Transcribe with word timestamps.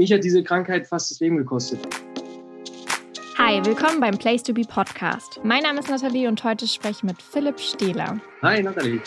Mich 0.00 0.10
hat 0.10 0.24
diese 0.24 0.42
Krankheit 0.42 0.86
fast 0.86 1.10
das 1.10 1.20
Leben 1.20 1.36
gekostet. 1.36 1.78
Hi, 3.36 3.62
willkommen 3.66 4.00
beim 4.00 4.16
Place 4.16 4.42
to 4.42 4.54
Be 4.54 4.62
Podcast. 4.62 5.38
Mein 5.44 5.62
Name 5.62 5.80
ist 5.80 5.90
Nathalie 5.90 6.26
und 6.26 6.42
heute 6.42 6.66
spreche 6.66 6.92
ich 6.92 7.02
mit 7.02 7.20
Philipp 7.20 7.60
Stehler. 7.60 8.18
Hi, 8.40 8.62
Nathalie. 8.62 9.02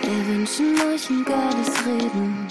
Wir 0.00 0.26
wünschen 0.26 0.74
euch 0.90 1.10
ein 1.10 1.22
geiles 1.22 1.86
Reden. 1.86 2.48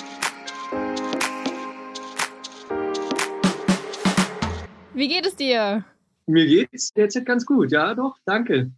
Wie 4.94 5.08
geht 5.08 5.26
es 5.26 5.36
dir? 5.36 5.84
Mir 6.28 6.46
geht's 6.46 6.94
derzeit 6.94 7.26
ganz 7.26 7.48
gut, 7.48 7.72
ja, 7.72 7.96
doch, 7.96 8.16
danke. 8.26 8.70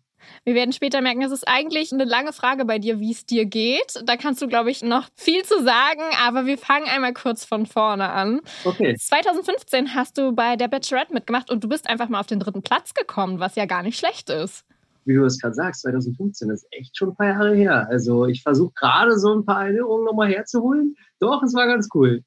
Wir 0.43 0.55
werden 0.55 0.73
später 0.73 1.01
merken, 1.01 1.21
es 1.21 1.31
ist 1.31 1.47
eigentlich 1.47 1.91
eine 1.91 2.05
lange 2.05 2.33
Frage 2.33 2.65
bei 2.65 2.79
dir, 2.79 2.99
wie 2.99 3.11
es 3.11 3.25
dir 3.25 3.45
geht. 3.45 4.01
Da 4.05 4.17
kannst 4.17 4.41
du, 4.41 4.47
glaube 4.47 4.71
ich, 4.71 4.81
noch 4.81 5.07
viel 5.15 5.43
zu 5.43 5.63
sagen, 5.63 6.01
aber 6.25 6.45
wir 6.45 6.57
fangen 6.57 6.87
einmal 6.87 7.13
kurz 7.13 7.45
von 7.45 7.65
vorne 7.65 8.09
an. 8.09 8.41
Okay. 8.63 8.95
2015 8.95 9.95
hast 9.95 10.17
du 10.17 10.33
bei 10.33 10.55
der 10.55 10.67
Bachelorette 10.67 11.13
mitgemacht 11.13 11.49
und 11.51 11.63
du 11.63 11.69
bist 11.69 11.89
einfach 11.89 12.09
mal 12.09 12.19
auf 12.19 12.27
den 12.27 12.39
dritten 12.39 12.61
Platz 12.61 12.93
gekommen, 12.93 13.39
was 13.39 13.55
ja 13.55 13.65
gar 13.65 13.83
nicht 13.83 13.97
schlecht 13.97 14.29
ist. 14.29 14.65
Wie 15.05 15.15
du 15.15 15.25
es 15.25 15.39
gerade 15.39 15.55
sagst, 15.55 15.81
2015 15.81 16.49
ist 16.51 16.67
echt 16.71 16.95
schon 16.95 17.09
ein 17.09 17.15
paar 17.15 17.27
Jahre 17.27 17.55
her. 17.55 17.87
Also 17.89 18.27
ich 18.27 18.43
versuche 18.43 18.73
gerade 18.75 19.17
so 19.17 19.33
ein 19.33 19.45
paar 19.45 19.63
Erinnerungen 19.63 20.05
nochmal 20.05 20.29
herzuholen. 20.29 20.95
Doch, 21.19 21.41
es 21.43 21.55
war 21.55 21.65
ganz 21.67 21.89
cool. 21.93 22.23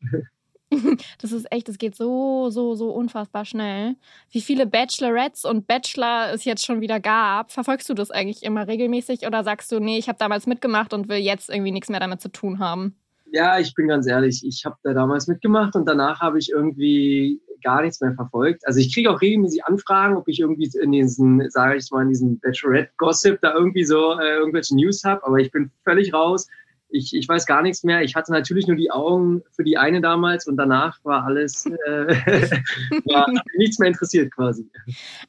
Das 1.19 1.33
ist 1.33 1.51
echt, 1.51 1.69
es 1.69 1.79
geht 1.79 1.97
so, 1.97 2.51
so, 2.51 2.75
so 2.75 2.91
unfassbar 2.91 3.45
schnell. 3.45 3.97
Wie 4.31 4.41
viele 4.41 4.67
Bachelorettes 4.67 5.45
und 5.45 5.67
Bachelor 5.67 6.33
es 6.33 6.45
jetzt 6.45 6.65
schon 6.65 6.81
wieder 6.81 7.01
gab. 7.01 7.53
Verfolgst 7.53 7.89
du 7.89 7.95
das 7.95 8.11
eigentlich 8.11 8.43
immer 8.43 8.67
regelmäßig 8.67 9.27
oder 9.27 9.45
sagst 9.45 9.71
du, 9.73 9.81
nee, 9.81 9.99
ich 9.99 10.09
habe 10.09 10.19
damals 10.19 10.47
mitgemacht 10.47 10.93
und 10.93 11.09
will 11.09 11.19
jetzt 11.19 11.51
irgendwie 11.51 11.73
nichts 11.73 11.89
mehr 11.89 12.01
damit 12.01 12.21
zu 12.21 12.31
tun 12.31 12.59
haben? 12.59 12.97
Ja, 13.33 13.59
ich 13.59 13.75
bin 13.75 13.89
ganz 13.89 14.07
ehrlich, 14.07 14.45
ich 14.47 14.65
habe 14.65 14.77
da 14.85 14.93
damals 14.93 15.27
mitgemacht 15.27 15.75
und 15.75 15.89
danach 15.89 16.21
habe 16.21 16.39
ich 16.39 16.51
irgendwie 16.51 17.41
gar 17.65 17.83
nichts 17.83 18.01
mehr 18.01 18.15
verfolgt. 18.15 18.65
Also 18.67 18.79
ich 18.79 18.95
kriege 18.95 19.11
auch 19.11 19.21
regelmäßig 19.21 19.65
Anfragen, 19.65 20.17
ob 20.17 20.29
ich 20.29 20.39
irgendwie 20.39 20.71
in 20.81 20.93
diesen, 20.93 21.51
sage 21.51 21.77
ich 21.77 21.91
mal, 21.91 22.03
in 22.03 22.11
diesen 22.11 22.39
Bachelorette-Gossip 22.39 23.41
da 23.41 23.55
irgendwie 23.55 23.85
so 23.85 24.19
äh, 24.21 24.37
irgendwelche 24.37 24.77
News 24.77 25.03
habe, 25.03 25.27
aber 25.27 25.39
ich 25.39 25.51
bin 25.51 25.73
völlig 25.83 26.13
raus 26.13 26.47
ich, 26.95 27.15
ich 27.15 27.29
weiß 27.29 27.45
gar 27.47 27.63
nichts 27.63 27.83
mehr. 27.83 28.03
Ich 28.03 28.15
hatte 28.15 28.33
natürlich 28.33 28.67
nur 28.67 28.77
die 28.77 28.91
Augen 28.91 29.43
für 29.51 29.65
die 29.65 29.77
eine 29.77 30.01
damals 30.01 30.47
und 30.47 30.57
danach 30.57 30.99
war 31.05 31.25
alles, 31.25 31.67
äh, 31.67 32.07
war 33.07 33.27
nichts 33.57 33.79
mehr 33.79 33.89
interessiert 33.89 34.33
quasi. 34.33 34.71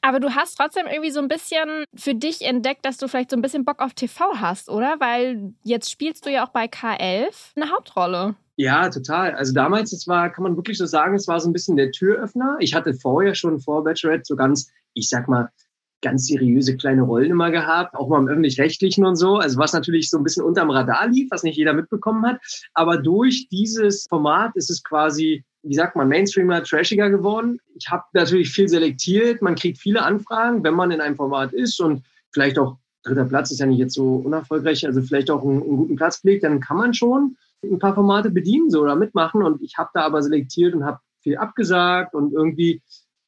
Aber 0.01 0.19
du 0.19 0.35
hast 0.35 0.55
trotzdem 0.55 0.85
irgendwie 0.85 1.11
so 1.11 1.19
ein 1.19 1.27
bisschen 1.27 1.85
für 1.95 2.13
dich 2.13 2.43
entdeckt, 2.43 2.85
dass 2.85 2.97
du 2.97 3.07
vielleicht 3.07 3.31
so 3.31 3.35
ein 3.35 3.41
bisschen 3.41 3.65
Bock 3.65 3.81
auf 3.81 3.93
TV 3.93 4.35
hast, 4.35 4.69
oder? 4.69 4.95
Weil 4.99 5.53
jetzt 5.63 5.89
spielst 5.89 6.25
du 6.25 6.31
ja 6.31 6.45
auch 6.45 6.51
bei 6.51 6.65
K11 6.65 7.55
eine 7.55 7.71
Hauptrolle. 7.71 8.35
Ja, 8.57 8.89
total. 8.89 9.33
Also 9.33 9.51
damals, 9.53 9.91
es 9.91 10.07
war, 10.07 10.31
kann 10.31 10.43
man 10.43 10.55
wirklich 10.55 10.77
so 10.77 10.85
sagen, 10.85 11.15
es 11.15 11.27
war 11.27 11.39
so 11.39 11.49
ein 11.49 11.53
bisschen 11.53 11.75
der 11.75 11.91
Türöffner. 11.91 12.57
Ich 12.59 12.73
hatte 12.75 12.93
vorher 12.93 13.35
schon 13.35 13.59
vor 13.59 13.83
Bachelorette 13.83 14.23
so 14.25 14.35
ganz, 14.35 14.71
ich 14.93 15.09
sag 15.09 15.27
mal, 15.27 15.49
ganz 16.01 16.27
seriöse 16.27 16.77
kleine 16.77 17.01
Rollen 17.01 17.31
immer 17.31 17.51
gehabt, 17.51 17.95
auch 17.95 18.09
mal 18.09 18.19
im 18.19 18.27
öffentlich-rechtlichen 18.27 19.05
und 19.05 19.15
so. 19.15 19.37
Also 19.37 19.57
was 19.57 19.73
natürlich 19.73 20.09
so 20.09 20.17
ein 20.17 20.23
bisschen 20.23 20.43
unterm 20.43 20.69
Radar 20.69 21.07
lief, 21.07 21.29
was 21.31 21.43
nicht 21.43 21.57
jeder 21.57 21.73
mitbekommen 21.73 22.25
hat. 22.25 22.39
Aber 22.73 22.97
durch 22.97 23.47
dieses 23.49 24.05
Format 24.07 24.55
ist 24.55 24.69
es 24.69 24.83
quasi, 24.83 25.43
wie 25.63 25.73
sagt 25.73 25.95
man, 25.95 26.07
Mainstreamer, 26.07 26.63
trashiger 26.63 27.09
geworden. 27.09 27.59
Ich 27.75 27.89
habe 27.89 28.03
natürlich 28.13 28.49
viel 28.49 28.69
selektiert. 28.69 29.41
Man 29.41 29.55
kriegt 29.55 29.79
viele 29.79 30.03
Anfragen, 30.03 30.63
wenn 30.63 30.75
man 30.75 30.91
in 30.91 31.01
einem 31.01 31.15
Format 31.15 31.53
ist 31.53 31.79
und 31.79 32.03
vielleicht 32.31 32.59
auch 32.59 32.77
dritter 33.03 33.25
Platz 33.25 33.51
ist 33.51 33.59
ja 33.59 33.65
nicht 33.65 33.79
jetzt 33.79 33.93
so 33.93 34.15
unerfolgreich, 34.15 34.85
also 34.85 35.01
vielleicht 35.01 35.29
auch 35.29 35.43
einen, 35.43 35.61
einen 35.61 35.77
guten 35.77 35.95
Platz 35.95 36.19
pflegt, 36.19 36.43
dann 36.43 36.59
kann 36.59 36.77
man 36.77 36.93
schon 36.93 37.37
ein 37.63 37.79
paar 37.79 37.95
Formate 37.95 38.31
bedienen 38.31 38.69
so 38.69 38.81
oder 38.81 38.95
mitmachen. 38.95 39.43
Und 39.43 39.61
ich 39.61 39.77
habe 39.77 39.89
da 39.93 40.01
aber 40.01 40.21
selektiert 40.21 40.73
und 40.73 40.85
habe 40.85 40.99
viel 41.21 41.37
abgesagt 41.37 42.13
und 42.13 42.33
irgendwie 42.33 42.81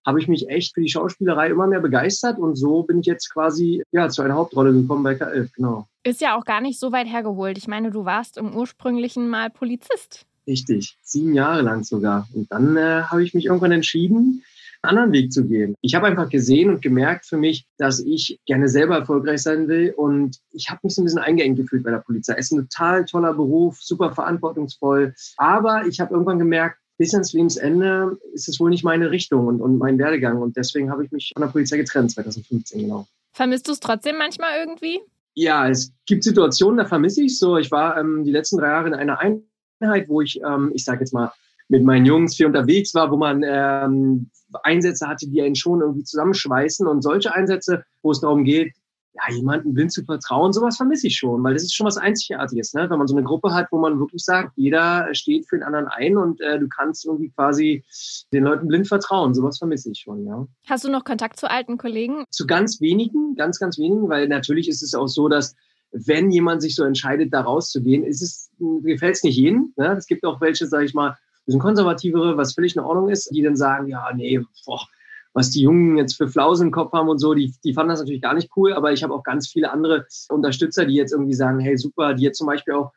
habe 0.08 0.22
ich 0.22 0.30
mich 0.30 0.48
echt 0.48 0.74
für 0.74 0.82
die 0.82 0.88
Schauspielerei 0.90 1.50
immer 1.50 1.68
mehr 1.68 1.82
begeistert 1.82 2.40
und 2.40 2.56
so 2.56 2.84
bin 2.84 3.02
ich 3.02 3.06
jetzt 3.06 3.30
quasi 3.32 3.84
ja, 3.92 4.08
zu 4.08 4.22
einer 4.22 4.36
Hauptrolle 4.36 4.72
gekommen 4.72 5.04
bei 5.04 5.14
K11, 5.14 5.50
genau. 5.54 5.88
Ist 6.04 6.22
ja 6.22 6.38
auch 6.38 6.46
gar 6.46 6.62
nicht 6.62 6.80
so 6.80 6.94
weit 6.94 7.08
hergeholt. 7.08 7.58
Ich 7.58 7.68
meine, 7.68 7.92
du 7.92 8.06
warst 8.06 8.38
im 8.38 8.56
ursprünglichen 8.56 9.28
Mal 9.28 9.50
Polizist. 9.50 10.26
Richtig, 10.48 10.98
sieben 11.04 11.34
Jahre 11.34 11.62
lang 11.62 11.84
sogar. 11.84 12.26
Und 12.34 12.50
dann 12.50 12.78
äh, 12.78 13.02
habe 13.04 13.22
ich 13.22 13.34
mich 13.34 13.48
irgendwann 13.48 13.74
entschieden, 13.74 14.46
einen 14.82 14.98
anderen 14.98 15.12
Weg 15.12 15.34
zu 15.34 15.46
gehen. 15.46 15.76
Ich 15.82 15.94
habe 15.94 16.08
einfach 16.08 16.30
gesehen 16.30 16.70
und 16.70 16.82
gemerkt 16.82 17.26
für 17.26 17.36
mich, 17.36 17.66
dass 17.78 18.00
ich 18.00 18.40
gerne 18.46 18.70
selber 18.70 18.96
erfolgreich 18.96 19.42
sein 19.42 19.68
will 19.68 19.94
und 19.98 20.38
ich 20.54 20.70
habe 20.70 20.80
mich 20.84 20.96
so 20.96 21.02
ein 21.02 21.06
bisschen 21.06 21.20
eingeengt 21.20 21.58
gefühlt 21.58 21.84
bei 21.84 21.92
der 21.92 21.98
Polizei. 21.98 22.36
Es 22.38 22.46
ist 22.46 22.52
ein 22.54 22.70
total 22.70 23.04
toller 23.04 23.34
Beruf, 23.34 23.82
super 23.82 24.14
verantwortungsvoll, 24.14 25.14
aber 25.36 25.86
ich 25.86 26.00
habe 26.00 26.14
irgendwann 26.14 26.40
gemerkt, 26.40 26.78
bis 26.98 27.14
ans 27.14 27.34
Lebensende 27.34 28.18
ist 28.34 28.50
es 28.50 28.60
wohl 28.60 28.70
nicht 28.70 28.84
meine 28.84 29.12
Richtung 29.12 29.48
und, 29.48 29.62
und 29.62 29.78
mein 29.78 29.98
Werdegang. 29.98 30.42
Und 30.42 30.58
deswegen 30.58 30.92
habe 30.92 31.06
ich 31.06 31.12
mich 31.12 31.32
von 31.34 31.42
der 31.42 31.50
Polizei 31.50 31.78
getrennt, 31.78 32.12
2015 32.12 32.82
genau. 32.82 33.08
Vermisst 33.34 33.68
du 33.68 33.72
es 33.72 33.80
trotzdem 33.80 34.18
manchmal 34.18 34.60
irgendwie? 34.60 35.00
Ja, 35.36 35.70
es 35.70 35.94
gibt 36.08 36.24
Situationen, 36.24 36.78
da 36.78 36.86
vermisse 36.86 37.22
ich 37.22 37.34
es 37.34 37.40
so. 37.40 37.58
Ich 37.58 37.70
war 37.70 37.98
ähm, 37.98 38.24
die 38.24 38.32
letzten 38.32 38.58
drei 38.58 38.70
Jahre 38.70 38.88
in 38.88 38.96
einer 38.96 39.20
Einheit, 39.20 40.10
wo 40.10 40.22
ich, 40.22 40.42
ähm, 40.42 40.72
ich 40.74 40.84
sage 40.84 41.02
jetzt 41.02 41.14
mal, 41.14 41.32
mit 41.70 41.84
meinen 41.84 42.06
Jungs 42.06 42.36
viel 42.36 42.48
unterwegs 42.48 42.96
war, 42.96 43.12
wo 43.12 43.18
man 43.18 43.44
ähm, 43.46 44.32
Einsätze 44.64 45.08
hatte, 45.08 45.28
die 45.28 45.42
einen 45.42 45.56
schon 45.56 45.82
irgendwie 45.82 46.04
zusammenschweißen 46.04 46.88
und 46.88 47.02
solche 47.04 47.34
Einsätze, 47.34 47.84
wo 48.02 48.12
es 48.12 48.22
darum 48.22 48.44
geht, 48.46 48.74
ja, 49.18 49.36
jemanden 49.36 49.74
blind 49.74 49.92
zu 49.92 50.04
vertrauen, 50.04 50.54
sowas 50.54 50.78
vermisse 50.78 51.08
ich 51.08 51.18
schon, 51.18 51.44
weil 51.44 51.54
das 51.54 51.64
ist 51.64 51.76
schon 51.76 51.88
was 51.88 51.98
Einzigartiges, 51.98 52.74
ne? 52.74 52.90
wenn 52.90 52.98
man 52.98 53.08
so 53.08 53.16
eine 53.16 53.26
Gruppe 53.26 53.54
hat, 53.54 53.68
wo 53.72 53.80
man 53.80 54.00
wirklich 54.00 54.24
sagt, 54.24 54.54
jeder 54.56 55.08
steht 55.14 55.48
für 55.48 55.58
den 55.58 55.64
anderen 55.64 55.88
ein 55.88 56.18
und 56.18 56.40
äh, 56.42 56.60
du 56.60 56.68
kannst 56.68 57.06
irgendwie 57.06 57.30
quasi 57.30 57.84
den 58.32 58.44
Leuten 58.44 58.68
blind 58.68 58.88
vertrauen, 58.88 59.34
sowas 59.34 59.58
vermisse 59.58 59.92
ich 59.92 60.00
schon. 60.00 60.26
Ja. 60.26 60.48
Hast 60.66 60.84
du 60.84 60.92
noch 60.92 61.04
Kontakt 61.04 61.40
zu 61.40 61.50
alten 61.50 61.78
Kollegen? 61.78 62.26
Zu 62.30 62.46
ganz 62.46 62.80
wenigen, 62.80 63.36
ganz, 63.36 63.60
ganz 63.60 63.78
wenigen, 63.78 64.10
weil 64.10 64.28
natürlich 64.28 64.68
ist 64.68 64.84
es 64.84 64.94
auch 64.94 65.08
so, 65.08 65.28
dass 65.28 65.56
wenn 65.92 66.30
jemand 66.32 66.62
sich 66.62 66.76
so 66.76 66.84
entscheidet, 66.84 67.34
da 67.34 67.42
rauszugehen, 67.42 68.04
ist 68.04 68.22
es, 68.22 68.52
gefällt 68.84 69.16
es 69.16 69.24
nicht 69.24 69.38
jedem. 69.38 69.74
Ne? 69.78 69.96
Es 69.98 70.06
gibt 70.06 70.26
auch 70.26 70.42
welche, 70.42 70.68
sage 70.68 70.86
ich 70.86 70.94
mal, 70.94 71.18
bisschen 71.48 71.62
konservativere, 71.62 72.38
was 72.38 72.54
völlig 72.54 72.76
in 72.76 72.82
Ordnung 72.82 73.10
ist, 73.10 73.34
die 73.34 73.42
dann 73.42 73.56
sagen, 73.56 73.88
ja, 73.88 74.06
nee, 74.14 74.42
boah, 74.66 74.86
was 75.38 75.52
die 75.52 75.62
Jungen 75.62 75.98
jetzt 75.98 76.16
für 76.16 76.28
Flausen 76.28 76.68
im 76.68 76.72
Kopf 76.72 76.94
haben 76.94 77.10
und 77.10 77.20
so, 77.20 77.36
die, 77.36 77.54
die 77.64 77.72
fanden 77.72 77.92
das 77.92 78.00
natürlich 78.00 78.24
gar 78.24 78.34
nicht 78.34 78.50
cool, 78.56 78.74
aber 78.74 78.92
ich 78.92 79.04
habe 79.04 79.14
auch 79.14 79.22
ganz 79.22 79.48
viele 79.48 79.72
andere 79.72 80.08
Unterstützer, 80.30 80.84
die 80.84 80.96
jetzt 80.96 81.12
irgendwie 81.12 81.36
sagen, 81.36 81.60
hey 81.60 81.78
super, 81.78 82.16
die 82.16 82.24
jetzt 82.24 82.40
zum 82.40 82.48
Beispiel 82.48 82.74
auch 82.74 82.92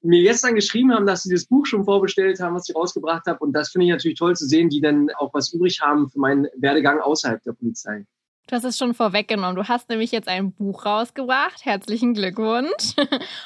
mir 0.00 0.22
gestern 0.22 0.54
geschrieben 0.54 0.94
haben, 0.94 1.04
dass 1.04 1.22
sie 1.22 1.34
das 1.34 1.44
Buch 1.44 1.66
schon 1.66 1.84
vorbestellt 1.84 2.40
haben, 2.40 2.54
was 2.54 2.66
ich 2.66 2.74
rausgebracht 2.74 3.26
habe. 3.26 3.40
Und 3.40 3.52
das 3.52 3.68
finde 3.68 3.84
ich 3.84 3.92
natürlich 3.92 4.18
toll 4.18 4.34
zu 4.34 4.46
sehen, 4.46 4.70
die 4.70 4.80
dann 4.80 5.10
auch 5.18 5.34
was 5.34 5.52
übrig 5.52 5.82
haben 5.82 6.08
für 6.08 6.18
meinen 6.18 6.46
Werdegang 6.56 6.98
außerhalb 6.98 7.42
der 7.42 7.52
Polizei. 7.52 8.06
Du 8.48 8.56
hast 8.56 8.64
es 8.64 8.76
schon 8.76 8.92
vorweggenommen. 8.92 9.54
Du 9.54 9.68
hast 9.68 9.88
nämlich 9.88 10.10
jetzt 10.10 10.28
ein 10.28 10.52
Buch 10.52 10.84
rausgebracht. 10.84 11.64
Herzlichen 11.64 12.12
Glückwunsch. 12.12 12.94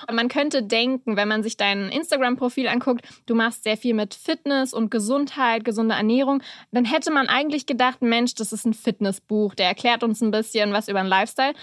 Und 0.09 0.15
man 0.15 0.29
könnte 0.29 0.63
denken, 0.63 1.17
wenn 1.17 1.29
man 1.29 1.43
sich 1.43 1.57
dein 1.57 1.91
Instagram-Profil 1.91 2.67
anguckt, 2.67 3.07
du 3.27 3.35
machst 3.35 3.65
sehr 3.65 3.77
viel 3.77 3.95
mit 3.95 4.15
Fitness 4.15 4.73
und 4.73 4.91
Gesundheit, 4.91 5.65
gesunde 5.65 5.95
Ernährung, 5.95 6.43
dann 6.73 6.85
hätte 6.85 7.13
man 7.13 7.29
eigentlich 7.29 7.67
gedacht, 7.67 8.01
Mensch, 8.03 8.35
das 8.35 8.53
ist 8.53 8.65
ein 8.65 8.75
Fitnessbuch. 8.75 9.55
Der 9.55 9.67
erklärt 9.67 10.03
uns 10.03 10.23
ein 10.23 10.31
bisschen 10.31 10.73
was 10.73 10.89
über 10.89 11.03
den 11.03 11.09
Lifestyle. 11.09 11.55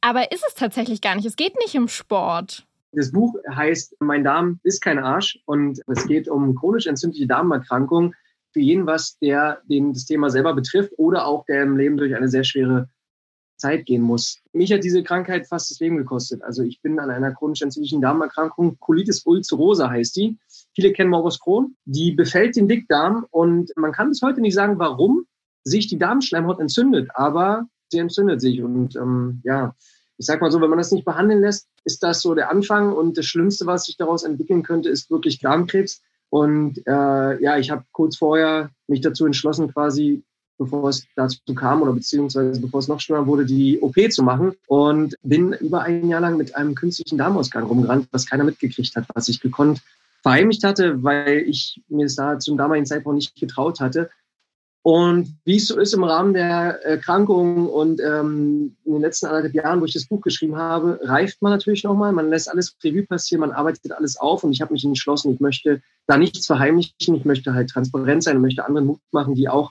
Aber 0.00 0.32
ist 0.32 0.44
es 0.46 0.54
tatsächlich 0.54 1.00
gar 1.00 1.14
nicht. 1.14 1.26
Es 1.26 1.36
geht 1.36 1.56
nicht 1.58 1.76
um 1.76 1.86
Sport. 1.86 2.66
Das 2.94 3.12
Buch 3.12 3.34
heißt 3.48 3.96
Mein 4.00 4.24
Darm 4.24 4.60
ist 4.64 4.82
kein 4.82 4.98
Arsch 4.98 5.38
und 5.46 5.80
es 5.86 6.06
geht 6.06 6.28
um 6.28 6.54
chronisch 6.54 6.86
entzündliche 6.86 7.26
Darmerkrankungen 7.26 8.14
für 8.52 8.60
jeden 8.60 8.86
was, 8.86 9.18
der 9.18 9.62
den 9.64 9.92
das 9.92 10.04
Thema 10.04 10.30
selber 10.30 10.54
betrifft 10.54 10.92
oder 10.96 11.26
auch 11.26 11.44
der 11.46 11.62
im 11.62 11.76
Leben 11.76 11.96
durch 11.96 12.14
eine 12.14 12.28
sehr 12.28 12.44
schwere 12.44 12.88
Zeit 13.56 13.86
gehen 13.86 14.02
muss. 14.02 14.40
Mich 14.52 14.72
hat 14.72 14.82
diese 14.82 15.02
Krankheit 15.02 15.46
fast 15.46 15.70
das 15.70 15.78
Leben 15.78 15.96
gekostet. 15.96 16.42
Also 16.42 16.62
ich 16.62 16.82
bin 16.82 16.98
an 16.98 17.10
einer 17.10 17.32
chronisch 17.32 17.62
entzündlichen 17.62 18.00
Darmerkrankung, 18.00 18.76
Colitis 18.80 19.22
ulcerosa 19.24 19.88
heißt 19.88 20.16
die. 20.16 20.36
Viele 20.74 20.92
kennen 20.92 21.10
Morbus 21.10 21.38
Crohn. 21.38 21.76
Die 21.84 22.12
befällt 22.12 22.56
den 22.56 22.68
Dickdarm 22.68 23.26
und 23.30 23.70
man 23.76 23.92
kann 23.92 24.08
bis 24.08 24.22
heute 24.22 24.40
nicht 24.40 24.54
sagen, 24.54 24.78
warum 24.78 25.26
sich 25.64 25.86
die 25.86 25.98
Darmschleimhaut 25.98 26.58
entzündet, 26.58 27.10
aber 27.14 27.66
sie 27.88 27.98
entzündet 27.98 28.40
sich 28.40 28.62
und 28.62 28.96
ähm, 28.96 29.40
ja, 29.44 29.76
ich 30.18 30.26
sag 30.26 30.40
mal 30.40 30.50
so, 30.50 30.60
wenn 30.60 30.70
man 30.70 30.78
das 30.78 30.92
nicht 30.92 31.04
behandeln 31.04 31.40
lässt, 31.40 31.68
ist 31.84 32.02
das 32.02 32.20
so 32.20 32.34
der 32.34 32.50
Anfang 32.50 32.92
und 32.92 33.16
das 33.16 33.26
Schlimmste, 33.26 33.66
was 33.66 33.84
sich 33.84 33.96
daraus 33.96 34.24
entwickeln 34.24 34.62
könnte, 34.62 34.88
ist 34.88 35.10
wirklich 35.10 35.40
Darmkrebs. 35.40 36.02
Und 36.32 36.78
äh, 36.86 37.42
ja, 37.42 37.58
ich 37.58 37.70
habe 37.70 37.84
kurz 37.92 38.16
vorher 38.16 38.70
mich 38.88 39.02
dazu 39.02 39.26
entschlossen, 39.26 39.70
quasi, 39.70 40.22
bevor 40.56 40.88
es 40.88 41.04
dazu 41.14 41.38
kam 41.54 41.82
oder 41.82 41.92
beziehungsweise 41.92 42.58
bevor 42.58 42.80
es 42.80 42.88
noch 42.88 43.00
schlimmer 43.00 43.26
wurde, 43.26 43.44
die 43.44 43.78
OP 43.82 43.96
zu 44.10 44.22
machen 44.22 44.52
und 44.66 45.14
bin 45.22 45.52
über 45.52 45.82
ein 45.82 46.08
Jahr 46.08 46.22
lang 46.22 46.38
mit 46.38 46.56
einem 46.56 46.74
künstlichen 46.74 47.18
Darmausgang 47.18 47.64
rumgerannt, 47.64 48.08
was 48.12 48.24
keiner 48.24 48.44
mitgekriegt 48.44 48.96
hat, 48.96 49.04
was 49.12 49.28
ich 49.28 49.42
gekonnt 49.42 49.82
verheimlicht 50.22 50.64
hatte, 50.64 51.02
weil 51.02 51.44
ich 51.46 51.82
mir 51.88 52.06
es 52.06 52.16
da 52.16 52.38
zum 52.38 52.56
damaligen 52.56 52.86
Zeitpunkt 52.86 53.16
nicht 53.16 53.38
getraut 53.38 53.80
hatte. 53.80 54.08
Und 54.84 55.36
wie 55.44 55.56
es 55.56 55.68
so 55.68 55.78
ist 55.78 55.94
im 55.94 56.02
Rahmen 56.02 56.34
der 56.34 56.82
Erkrankung 56.84 57.68
und 57.68 58.00
ähm, 58.00 58.76
in 58.84 58.94
den 58.94 59.02
letzten 59.02 59.26
anderthalb 59.26 59.54
Jahren, 59.54 59.80
wo 59.80 59.84
ich 59.84 59.92
das 59.92 60.06
Buch 60.06 60.20
geschrieben 60.20 60.56
habe, 60.56 60.98
reift 61.04 61.40
man 61.40 61.52
natürlich 61.52 61.84
nochmal. 61.84 62.12
Man 62.12 62.28
lässt 62.28 62.50
alles 62.50 62.76
Revue 62.82 63.06
passieren, 63.06 63.42
man 63.42 63.52
arbeitet 63.52 63.92
alles 63.92 64.16
auf 64.16 64.42
und 64.42 64.52
ich 64.52 64.60
habe 64.60 64.72
mich 64.72 64.84
entschlossen, 64.84 65.32
ich 65.32 65.40
möchte 65.40 65.82
da 66.08 66.18
nichts 66.18 66.46
verheimlichen. 66.46 67.14
Ich 67.14 67.24
möchte 67.24 67.54
halt 67.54 67.70
transparent 67.70 68.24
sein 68.24 68.36
und 68.36 68.42
möchte 68.42 68.64
anderen 68.64 68.88
Mut 68.88 69.00
machen, 69.12 69.36
die 69.36 69.48
auch 69.48 69.70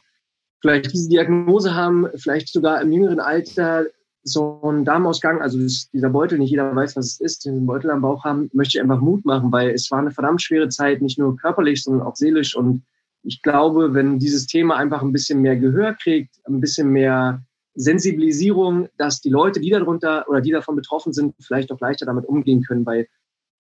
vielleicht 0.61 0.93
diese 0.93 1.09
Diagnose 1.09 1.75
haben, 1.75 2.07
vielleicht 2.15 2.47
sogar 2.47 2.81
im 2.81 2.93
jüngeren 2.93 3.19
Alter 3.19 3.87
so 4.23 4.61
einen 4.63 4.85
Darmausgang, 4.85 5.41
also 5.41 5.57
dieser 5.57 6.09
Beutel, 6.09 6.37
nicht 6.37 6.51
jeder 6.51 6.73
weiß, 6.73 6.95
was 6.95 7.07
es 7.07 7.19
ist, 7.19 7.45
den 7.45 7.65
Beutel 7.65 7.89
am 7.89 8.01
Bauch 8.01 8.23
haben, 8.23 8.49
möchte 8.53 8.77
ich 8.77 8.81
einfach 8.81 9.01
Mut 9.01 9.25
machen, 9.25 9.51
weil 9.51 9.71
es 9.71 9.89
war 9.91 9.99
eine 9.99 10.11
verdammt 10.11 10.41
schwere 10.41 10.69
Zeit, 10.69 11.01
nicht 11.01 11.17
nur 11.17 11.35
körperlich, 11.35 11.83
sondern 11.83 12.05
auch 12.07 12.15
seelisch 12.15 12.55
und 12.55 12.83
ich 13.23 13.41
glaube, 13.41 13.93
wenn 13.93 14.19
dieses 14.19 14.47
Thema 14.47 14.77
einfach 14.77 15.01
ein 15.01 15.11
bisschen 15.11 15.41
mehr 15.41 15.57
Gehör 15.57 15.93
kriegt, 15.93 16.35
ein 16.45 16.59
bisschen 16.59 16.89
mehr 16.89 17.43
Sensibilisierung, 17.73 18.89
dass 18.97 19.21
die 19.21 19.29
Leute, 19.29 19.59
die 19.59 19.69
darunter 19.69 20.27
oder 20.27 20.41
die 20.41 20.51
davon 20.51 20.75
betroffen 20.75 21.13
sind, 21.13 21.35
vielleicht 21.39 21.71
auch 21.71 21.79
leichter 21.79 22.05
damit 22.05 22.25
umgehen 22.25 22.63
können, 22.63 22.85
weil 22.85 23.07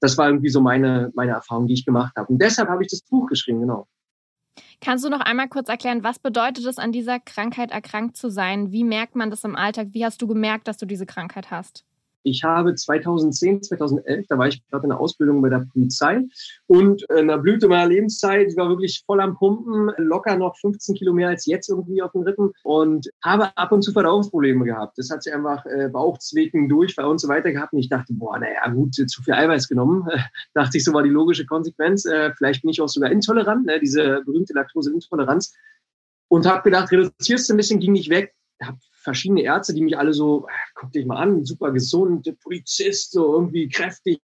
das 0.01 0.17
war 0.17 0.27
irgendwie 0.27 0.49
so 0.49 0.61
meine, 0.61 1.11
meine 1.13 1.31
Erfahrung, 1.31 1.67
die 1.67 1.75
ich 1.75 1.85
gemacht 1.85 2.13
habe. 2.17 2.31
Und 2.31 2.41
deshalb 2.41 2.69
habe 2.69 2.83
ich 2.83 2.89
das 2.89 3.01
Buch 3.03 3.27
geschrieben, 3.27 3.61
genau. 3.61 3.87
Kannst 4.81 5.05
du 5.05 5.09
noch 5.09 5.21
einmal 5.21 5.47
kurz 5.47 5.69
erklären, 5.69 6.03
was 6.03 6.19
bedeutet 6.19 6.65
es, 6.65 6.77
an 6.77 6.91
dieser 6.91 7.19
Krankheit 7.19 7.71
erkrankt 7.71 8.17
zu 8.17 8.29
sein? 8.29 8.71
Wie 8.71 8.83
merkt 8.83 9.15
man 9.15 9.29
das 9.29 9.43
im 9.43 9.55
Alltag? 9.55 9.89
Wie 9.91 10.03
hast 10.03 10.21
du 10.21 10.27
gemerkt, 10.27 10.67
dass 10.67 10.77
du 10.77 10.85
diese 10.85 11.05
Krankheit 11.05 11.51
hast? 11.51 11.85
Ich 12.23 12.43
habe 12.43 12.75
2010, 12.75 13.63
2011, 13.63 14.27
da 14.27 14.37
war 14.37 14.47
ich 14.47 14.65
gerade 14.67 14.83
in 14.83 14.89
der 14.89 14.99
Ausbildung 14.99 15.41
bei 15.41 15.49
der 15.49 15.65
Polizei 15.71 16.21
und 16.67 17.03
in 17.09 17.27
der 17.27 17.37
Blüte 17.37 17.67
meiner 17.67 17.87
Lebenszeit, 17.87 18.47
ich 18.49 18.57
war 18.57 18.69
wirklich 18.69 19.03
voll 19.05 19.21
am 19.21 19.35
Pumpen, 19.35 19.91
locker 19.97 20.37
noch 20.37 20.57
15 20.57 20.95
Kilo 20.95 21.13
mehr 21.13 21.29
als 21.29 21.45
jetzt 21.45 21.69
irgendwie 21.69 22.01
auf 22.01 22.11
den 22.11 22.23
Rippen 22.23 22.51
und 22.63 23.09
habe 23.23 23.55
ab 23.57 23.71
und 23.71 23.81
zu 23.81 23.91
Verdauungsprobleme 23.91 24.65
gehabt. 24.65 24.97
Das 24.97 25.09
hat 25.09 25.23
sich 25.23 25.33
einfach 25.33 25.65
äh, 25.65 25.89
Bauchzwicken, 25.89 26.69
Durchfall 26.69 27.05
und 27.05 27.19
so 27.19 27.27
weiter 27.27 27.51
gehabt 27.51 27.73
und 27.73 27.79
ich 27.79 27.89
dachte, 27.89 28.13
boah, 28.13 28.37
naja, 28.37 28.67
gut, 28.69 28.93
zu 28.95 29.21
viel 29.23 29.33
Eiweiß 29.33 29.67
genommen. 29.67 30.07
dachte 30.53 30.77
ich, 30.77 30.83
so 30.83 30.93
war 30.93 31.03
die 31.03 31.09
logische 31.09 31.45
Konsequenz. 31.45 32.05
Äh, 32.05 32.33
vielleicht 32.37 32.61
bin 32.61 32.71
ich 32.71 32.81
auch 32.81 32.89
sogar 32.89 33.11
intolerant, 33.11 33.65
ne, 33.65 33.79
diese 33.79 34.21
berühmte 34.25 34.53
Laktoseintoleranz 34.53 35.53
und 36.31 36.45
habe 36.45 36.63
gedacht, 36.63 36.91
reduzierst 36.91 37.49
du 37.49 37.53
ein 37.53 37.57
bisschen, 37.57 37.79
ging 37.79 37.91
nicht 37.91 38.09
weg. 38.09 38.33
Habe 38.61 38.77
verschiedene 38.91 39.41
Ärzte, 39.41 39.73
die 39.73 39.81
mich 39.81 39.97
alle 39.97 40.13
so, 40.13 40.45
ah, 40.47 40.53
guck 40.75 40.91
dich 40.91 41.05
mal 41.05 41.17
an, 41.17 41.45
super 41.45 41.71
gesund, 41.71 42.31
Polizist, 42.43 43.11
so 43.11 43.33
irgendwie 43.33 43.67
kräftig, 43.69 44.21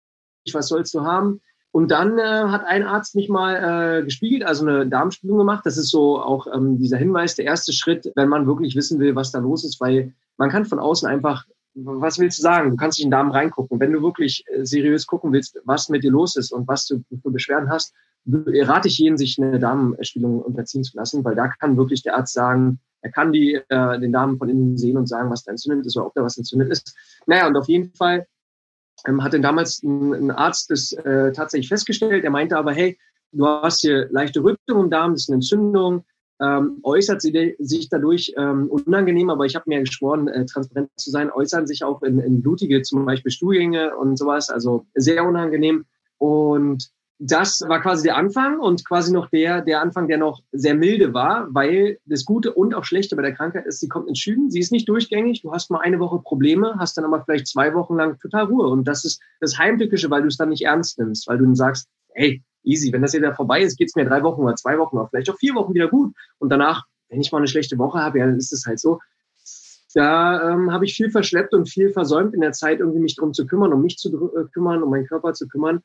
was 0.52 0.68
sollst 0.68 0.94
du 0.94 1.02
haben? 1.02 1.42
Und 1.72 1.90
dann 1.90 2.20
äh, 2.20 2.22
hat 2.22 2.66
ein 2.66 2.84
Arzt 2.84 3.16
mich 3.16 3.30
mal 3.30 4.00
äh, 4.00 4.04
gespiegelt, 4.04 4.44
also 4.44 4.66
eine 4.66 4.86
Darmspiegelung 4.86 5.40
gemacht. 5.40 5.66
Das 5.66 5.78
ist 5.78 5.90
so 5.90 6.22
auch 6.22 6.46
ähm, 6.54 6.78
dieser 6.78 6.98
Hinweis, 6.98 7.36
der 7.36 7.46
erste 7.46 7.74
Schritt, 7.74 8.12
wenn 8.16 8.30
man 8.30 8.46
wirklich 8.46 8.76
wissen 8.76 9.00
will, 9.00 9.16
was 9.16 9.32
da 9.32 9.40
los 9.40 9.66
ist, 9.66 9.82
weil 9.82 10.14
man 10.38 10.52
kann 10.52 10.66
von 10.66 10.78
außen 10.78 11.08
einfach, 11.08 11.46
was 11.74 12.20
willst 12.20 12.38
du 12.38 12.44
sagen? 12.44 12.70
Du 12.70 12.76
kannst 12.76 13.00
dich 13.00 13.04
in 13.04 13.10
den 13.10 13.18
Darm 13.18 13.32
reingucken. 13.32 13.80
Wenn 13.80 13.92
du 13.92 14.04
wirklich 14.04 14.44
äh, 14.48 14.64
seriös 14.64 15.08
gucken 15.08 15.34
willst, 15.34 15.60
was 15.66 15.90
mit 15.90 16.04
dir 16.04 16.12
los 16.12 16.36
ist 16.36 16.52
und 16.52 16.68
was 16.68 16.86
du 16.86 17.04
für 17.24 17.32
Beschwerden 17.32 17.72
hast, 17.72 17.96
rate 18.26 18.88
ich 18.88 18.98
jeden, 18.98 19.18
sich 19.18 19.38
eine 19.40 19.60
Darmspiegelung 19.60 20.42
unterziehen 20.42 20.84
zu 20.84 20.96
lassen, 20.96 21.24
weil 21.24 21.36
da 21.36 21.48
kann 21.48 21.78
wirklich 21.78 22.04
der 22.04 22.16
Arzt 22.16 22.34
sagen, 22.34 22.80
er 23.02 23.12
kann 23.12 23.34
die, 23.34 23.56
äh, 23.68 24.00
den 24.00 24.14
Darm 24.14 24.38
von 24.38 24.50
innen 24.50 24.78
sehen 24.78 24.98
und 24.98 25.08
sagen, 25.08 25.30
was 25.30 25.44
da 25.44 25.52
entzündet 25.52 25.86
ist 25.86 25.98
oder 25.98 26.08
ob 26.08 26.14
da 26.14 26.24
was 26.24 26.38
entzündet 26.38 26.70
ist. 26.70 26.96
Naja, 27.26 27.48
und 27.48 27.58
auf 27.58 27.68
jeden 27.68 27.94
Fall 27.94 28.26
ähm, 29.06 29.22
hat 29.24 29.34
denn 29.34 29.42
damals 29.42 29.84
ein, 29.84 30.14
ein 30.14 30.32
Arzt 30.32 30.72
das 30.72 30.94
äh, 30.94 31.34
tatsächlich 31.34 31.68
festgestellt. 31.68 32.24
Er 32.24 32.32
meinte 32.32 32.58
aber, 32.58 32.72
hey, 32.72 32.98
du 33.34 33.46
hast 33.46 33.82
hier 33.82 34.08
leichte 34.10 34.42
Rötung 34.42 34.86
im 34.86 34.90
Darm, 34.90 35.12
das 35.12 35.24
ist 35.24 35.30
eine 35.30 35.36
Entzündung, 35.36 36.06
ähm, 36.42 36.80
äußert 36.84 37.22
sie 37.22 37.56
sich 37.60 37.90
dadurch 37.90 38.34
ähm, 38.38 38.70
unangenehm, 38.70 39.30
aber 39.30 39.46
ich 39.46 39.56
habe 39.56 39.66
mir 39.68 39.82
geschworen, 39.82 40.28
äh, 40.30 40.46
transparent 40.46 40.90
zu 40.96 41.12
sein, 41.12 41.32
äußern 41.32 41.68
sich 41.68 41.84
auch 41.84 42.02
in, 42.04 42.20
in 42.20 42.42
blutige, 42.42 42.82
zum 42.82 43.06
Beispiel 43.06 43.32
Stuhlgänge 43.32 43.96
und 43.98 44.18
sowas, 44.18 44.50
also 44.50 44.86
sehr 44.94 45.26
unangenehm. 45.26 45.86
Und 46.18 46.90
das 47.20 47.62
war 47.68 47.82
quasi 47.82 48.04
der 48.04 48.18
Anfang 48.18 48.60
und 48.60 48.86
quasi 48.86 49.14
noch 49.14 49.30
der, 49.30 49.62
der 49.62 49.82
Anfang, 49.82 50.08
der 50.08 50.18
noch 50.18 50.42
sehr 50.52 50.76
milde 50.76 51.14
war, 51.14 51.48
weil 51.52 52.00
das 52.06 52.26
Gute 52.26 52.54
und 52.54 52.74
auch 52.74 52.84
Schlechte 52.84 53.16
bei 53.16 53.22
der 53.22 53.34
Krankheit 53.34 53.66
ist, 53.66 53.80
sie 53.80 53.88
kommt 53.88 54.10
in 54.10 54.16
Schüben, 54.16 54.50
sie 54.50 54.60
ist 54.60 54.72
nicht 54.72 54.90
durchgängig, 54.90 55.42
du 55.42 55.54
hast 55.54 55.70
mal 55.70 55.80
eine 55.80 56.00
Woche 56.00 56.20
Probleme, 56.20 56.76
hast 56.80 56.98
dann 56.98 57.06
aber 57.06 57.24
vielleicht 57.24 57.48
zwei 57.48 57.74
Wochen 57.76 57.96
lang 57.96 58.20
total 58.20 58.46
Ruhe 58.46 58.68
und 58.68 58.88
das 58.88 59.06
ist 59.06 59.22
das 59.40 59.58
Heimtückische, 59.58 60.10
weil 60.10 60.22
du 60.22 60.28
es 60.28 60.38
dann 60.38 60.50
nicht 60.50 60.66
ernst 60.66 61.00
nimmst, 61.00 61.28
weil 61.28 61.38
du 61.38 61.46
dann 61.46 61.56
sagst, 61.56 61.88
hey, 62.14 62.44
easy, 62.64 62.92
wenn 62.92 63.02
das 63.02 63.14
wieder 63.14 63.34
vorbei 63.36 63.62
ist, 63.62 63.78
geht's 63.78 63.96
mir 63.96 64.06
drei 64.06 64.24
Wochen 64.24 64.42
oder 64.42 64.56
zwei 64.56 64.78
Wochen 64.78 64.98
oder 64.98 65.08
vielleicht 65.08 65.30
auch 65.30 65.38
vier 65.38 65.56
Wochen 65.56 65.74
wieder 65.74 65.88
gut 65.88 66.14
und 66.40 66.50
danach, 66.50 66.86
wenn 67.10 67.22
ich 67.22 67.32
mal 67.32 67.38
eine 67.38 67.48
schlechte 67.48 67.78
Woche 67.78 68.00
habe, 68.00 68.20
ja, 68.20 68.26
dann 68.26 68.38
ist 68.38 68.52
es 68.52 68.66
halt 68.66 68.80
so. 68.80 69.00
Da 69.94 70.52
ähm, 70.52 70.72
habe 70.72 70.86
ich 70.86 70.96
viel 70.96 71.12
verschleppt 71.12 71.54
und 71.54 71.70
viel 71.70 71.92
versäumt 71.92 72.34
in 72.34 72.42
der 72.42 72.52
Zeit, 72.52 72.80
irgendwie 72.80 73.00
mich 73.00 73.16
drum 73.16 73.34
zu 73.34 73.46
kümmern, 73.46 73.74
um 73.74 73.82
mich 73.84 73.98
zu 73.98 74.10
äh, 74.36 74.46
kümmern, 74.52 74.82
um 74.82 74.90
meinen 74.90 75.06
Körper 75.06 75.34
zu 75.34 75.48
kümmern. 75.48 75.84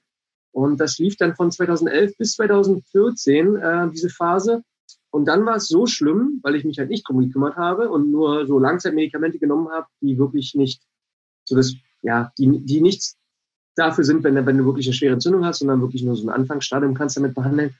Und 0.52 0.78
das 0.80 0.98
lief 0.98 1.16
dann 1.16 1.34
von 1.36 1.50
2011 1.50 2.16
bis 2.16 2.34
2014, 2.34 3.56
äh, 3.56 3.90
diese 3.90 4.08
Phase. 4.08 4.62
Und 5.10 5.26
dann 5.26 5.46
war 5.46 5.56
es 5.56 5.68
so 5.68 5.86
schlimm, 5.86 6.40
weil 6.42 6.54
ich 6.54 6.64
mich 6.64 6.78
halt 6.78 6.90
nicht 6.90 7.08
drum 7.08 7.20
gekümmert 7.20 7.56
habe 7.56 7.90
und 7.90 8.10
nur 8.10 8.46
so 8.46 8.58
Langzeitmedikamente 8.58 9.38
genommen 9.38 9.68
habe, 9.70 9.86
die 10.00 10.18
wirklich 10.18 10.54
nicht 10.54 10.82
so 11.44 11.56
das, 11.56 11.74
ja, 12.02 12.32
die, 12.38 12.58
die 12.64 12.80
nichts 12.80 13.16
dafür 13.74 14.04
sind, 14.04 14.24
wenn, 14.24 14.34
wenn 14.34 14.58
du 14.58 14.64
wirklich 14.64 14.86
eine 14.86 14.94
schwere 14.94 15.14
Entzündung 15.14 15.44
hast, 15.44 15.60
sondern 15.60 15.80
wirklich 15.80 16.02
nur 16.02 16.16
so 16.16 16.26
ein 16.26 16.34
Anfangsstadium 16.34 16.94
kannst 16.94 17.16
damit 17.16 17.34
behandeln. 17.34 17.74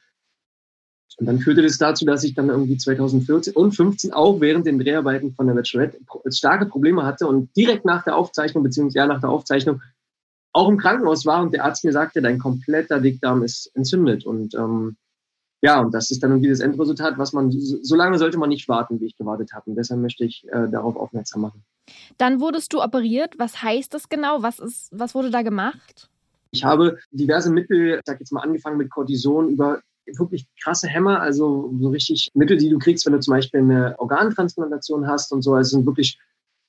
Und 1.19 1.27
dann 1.27 1.41
führte 1.41 1.63
das 1.63 1.79
dazu, 1.79 2.05
dass 2.05 2.23
ich 2.23 2.35
dann 2.35 2.49
irgendwie 2.49 2.77
2014 2.77 3.55
und 3.55 3.73
15 3.73 4.13
auch 4.13 4.41
während 4.41 4.67
den 4.67 4.79
Dreharbeiten 4.79 5.33
von 5.35 5.49
der 5.49 5.55
Bachelorette 5.55 5.99
starke 6.31 6.67
Probleme 6.67 7.05
hatte 7.05 7.27
und 7.27 7.55
direkt 7.57 7.85
nach 7.85 8.05
der 8.05 8.17
Aufzeichnung, 8.17 8.63
beziehungsweise 8.63 8.99
ja 8.99 9.07
nach 9.07 9.21
der 9.21 9.31
Aufzeichnung, 9.31 9.83
auch 10.59 10.69
im 10.69 10.77
Krankenhaus 10.77 11.25
war 11.25 11.41
und 11.41 11.55
der 11.55 11.65
Arzt 11.65 11.85
mir 11.85 11.93
sagte, 11.93 12.21
dein 12.21 12.41
kompletter 12.41 13.01
Dickdarm 13.01 13.45
ist 13.45 13.71
entzündet. 13.77 14.27
Und 14.27 14.55
ähm, 14.57 14.97
ja, 15.63 15.81
und 15.81 15.95
das 15.95 16.11
ist 16.11 16.21
dann 16.21 16.33
irgendwie 16.33 16.51
das 16.51 16.59
Endresultat, 16.59 17.17
was 17.17 17.33
man, 17.33 17.53
so 17.53 17.95
lange 17.95 18.19
sollte 18.19 18.39
man 18.39 18.49
nicht 18.49 18.69
warten, 18.69 19.01
wie 19.01 19.07
ich 19.07 19.17
gewartet 19.17 19.53
habe. 19.53 19.71
Und 19.71 19.77
deshalb 19.77 20.01
möchte 20.01 20.25
ich 20.25 20.45
äh, 20.49 20.69
darauf 20.69 20.97
aufmerksam 20.97 21.43
machen. 21.43 21.65
Dann 22.17 22.41
wurdest 22.41 22.73
du 22.73 22.83
operiert. 22.83 23.35
Was 23.39 23.63
heißt 23.63 23.95
das 23.95 24.09
genau? 24.09 24.43
Was, 24.43 24.59
ist, 24.59 24.89
was 24.91 25.15
wurde 25.15 25.31
da 25.31 25.43
gemacht? 25.43 26.11
Ich 26.51 26.65
habe 26.65 26.99
diverse 27.13 27.53
Mittel, 27.53 27.99
ich 27.99 28.03
sag 28.05 28.19
jetzt 28.19 28.33
mal 28.33 28.41
angefangen 28.41 28.79
mit 28.79 28.91
Cortison 28.91 29.51
über 29.51 29.81
wirklich 30.07 30.47
krasse 30.61 30.89
Hämmer, 30.89 31.21
also 31.21 31.73
so 31.81 31.91
richtig 31.91 32.31
Mittel, 32.35 32.57
die 32.57 32.71
du 32.71 32.79
kriegst, 32.79 33.07
wenn 33.07 33.13
du 33.13 33.21
zum 33.21 33.33
Beispiel 33.33 33.61
eine 33.61 33.95
Organtransplantation 33.99 35.07
hast 35.07 35.31
und 35.33 35.43
so. 35.43 35.55
Also 35.55 35.77
sind 35.77 35.87
wirklich 35.87 36.19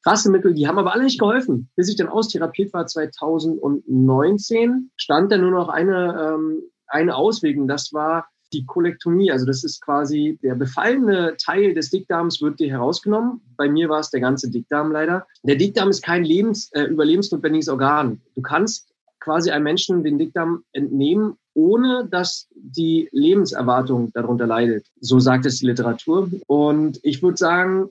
krasse 0.03 0.31
Mittel, 0.31 0.53
die 0.53 0.67
haben 0.67 0.77
aber 0.77 0.93
alle 0.93 1.03
nicht 1.03 1.19
geholfen. 1.19 1.69
Bis 1.75 1.89
ich 1.89 1.95
dann 1.95 2.07
austherapiert 2.07 2.73
war 2.73 2.85
2019, 2.85 4.91
stand 4.95 5.31
dann 5.31 5.41
nur 5.41 5.51
noch 5.51 5.69
eine, 5.69 6.33
ähm, 6.33 6.61
eine 6.87 7.15
Ausweg 7.15 7.57
und 7.57 7.67
das 7.67 7.93
war 7.93 8.27
die 8.53 8.65
Kolektomie. 8.65 9.31
Also 9.31 9.45
das 9.45 9.63
ist 9.63 9.81
quasi 9.81 10.39
der 10.41 10.55
befallene 10.55 11.35
Teil 11.37 11.73
des 11.73 11.89
Dickdarms 11.89 12.41
wird 12.41 12.59
dir 12.59 12.71
herausgenommen. 12.71 13.41
Bei 13.57 13.69
mir 13.69 13.89
war 13.89 13.99
es 13.99 14.09
der 14.09 14.21
ganze 14.21 14.49
Dickdarm 14.49 14.91
leider. 14.91 15.27
Der 15.43 15.55
Dickdarm 15.55 15.89
ist 15.89 16.03
kein 16.03 16.23
lebens, 16.23 16.71
äh, 16.73 16.83
überlebensnotwendiges 16.83 17.69
Organ. 17.69 18.21
Du 18.35 18.41
kannst 18.41 18.89
quasi 19.19 19.51
einem 19.51 19.65
Menschen 19.65 20.03
den 20.03 20.17
Dickdarm 20.17 20.63
entnehmen, 20.71 21.35
ohne 21.53 22.07
dass 22.09 22.47
die 22.55 23.09
Lebenserwartung 23.11 24.11
darunter 24.13 24.47
leidet. 24.47 24.87
So 24.99 25.19
sagt 25.19 25.45
es 25.45 25.59
die 25.59 25.67
Literatur. 25.67 26.29
Und 26.47 26.99
ich 27.03 27.21
würde 27.21 27.37
sagen, 27.37 27.89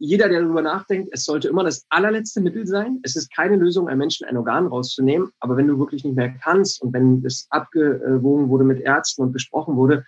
jeder, 0.00 0.30
der 0.30 0.40
darüber 0.40 0.62
nachdenkt, 0.62 1.10
es 1.12 1.24
sollte 1.26 1.48
immer 1.48 1.62
das 1.62 1.84
allerletzte 1.90 2.40
Mittel 2.40 2.66
sein. 2.66 3.00
Es 3.02 3.16
ist 3.16 3.34
keine 3.36 3.56
Lösung, 3.56 3.86
einem 3.86 3.98
Menschen 3.98 4.26
ein 4.26 4.38
Organ 4.38 4.66
rauszunehmen. 4.66 5.28
Aber 5.40 5.58
wenn 5.58 5.68
du 5.68 5.78
wirklich 5.78 6.04
nicht 6.04 6.16
mehr 6.16 6.34
kannst 6.42 6.80
und 6.80 6.94
wenn 6.94 7.22
es 7.24 7.46
abgewogen 7.50 8.48
wurde 8.48 8.64
mit 8.64 8.80
Ärzten 8.80 9.22
und 9.22 9.32
besprochen 9.32 9.76
wurde, 9.76 10.06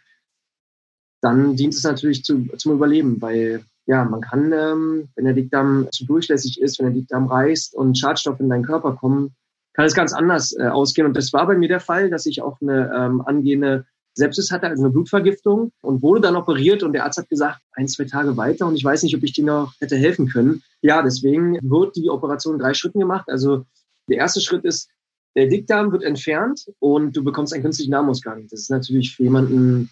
dann 1.21 1.57
dient 1.57 1.75
es 1.75 1.85
natürlich 1.85 2.25
zu, 2.25 2.47
zum 2.57 2.73
Überleben, 2.73 3.21
weil 3.21 3.65
ja, 3.85 4.03
man 4.05 4.23
kann, 4.23 4.51
ähm, 4.53 5.09
wenn 5.15 5.27
der 5.27 5.35
Dickdarm 5.35 5.89
zu 5.93 6.07
durchlässig 6.07 6.59
ist, 6.59 6.79
wenn 6.79 6.87
der 6.87 6.95
Dickdarm 6.95 7.27
reißt 7.27 7.75
und 7.75 7.99
Schadstoffe 7.99 8.41
in 8.41 8.49
deinen 8.49 8.65
Körper 8.65 8.97
kommen, 8.97 9.35
kann 9.75 9.85
es 9.85 9.95
ganz 9.95 10.15
anders 10.15 10.57
äh, 10.57 10.69
ausgehen. 10.69 11.07
Und 11.07 11.19
das 11.19 11.35
war 11.35 11.47
bei 11.47 11.57
mir 11.57 11.69
der 11.69 11.81
Fall, 11.81 12.09
dass 12.09 12.25
ich 12.25 12.41
auch 12.41 12.59
eine 12.63 12.91
ähm, 12.97 13.21
angehende 13.21 13.85
Sepsis 14.15 14.51
hatte, 14.51 14.67
also 14.67 14.83
eine 14.85 14.93
Blutvergiftung 14.93 15.73
und 15.81 16.03
wurde 16.03 16.21
dann 16.21 16.37
operiert 16.37 16.83
und 16.83 16.93
der 16.93 17.05
Arzt 17.05 17.19
hat 17.19 17.29
gesagt, 17.29 17.61
ein, 17.73 17.89
zwei 17.89 18.05
Tage 18.05 18.37
weiter 18.37 18.67
und 18.67 18.77
ich 18.77 18.85
weiß 18.85 19.03
nicht, 19.03 19.17
ob 19.17 19.23
ich 19.23 19.33
dir 19.33 19.45
noch 19.45 19.73
hätte 19.81 19.97
helfen 19.97 20.29
können. 20.29 20.63
Ja, 20.83 21.03
deswegen 21.03 21.59
wird 21.63 21.97
die 21.97 22.11
Operation 22.11 22.55
in 22.55 22.61
drei 22.61 22.75
Schritten 22.75 23.01
gemacht. 23.01 23.29
Also 23.29 23.65
der 24.09 24.19
erste 24.19 24.41
Schritt 24.41 24.65
ist, 24.65 24.91
der 25.35 25.47
Dickdarm 25.47 25.93
wird 25.93 26.03
entfernt 26.03 26.67
und 26.79 27.17
du 27.17 27.25
bekommst 27.25 27.55
einen 27.55 27.63
künstlichen 27.63 27.93
Darmausgang. 27.93 28.47
Das 28.51 28.61
ist 28.61 28.71
natürlich 28.71 29.17
für 29.17 29.23
jemanden, 29.23 29.91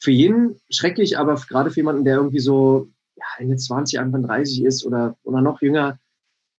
für 0.00 0.10
jeden 0.10 0.60
schrecklich, 0.70 1.16
aber 1.16 1.36
gerade 1.36 1.70
für 1.70 1.76
jemanden, 1.76 2.04
der 2.04 2.16
irgendwie 2.16 2.40
so 2.40 2.88
ja, 3.16 3.24
Ende 3.38 3.56
20, 3.56 4.00
Anfang 4.00 4.24
30 4.24 4.64
ist 4.64 4.84
oder, 4.84 5.16
oder 5.22 5.40
noch 5.40 5.62
jünger, 5.62 5.98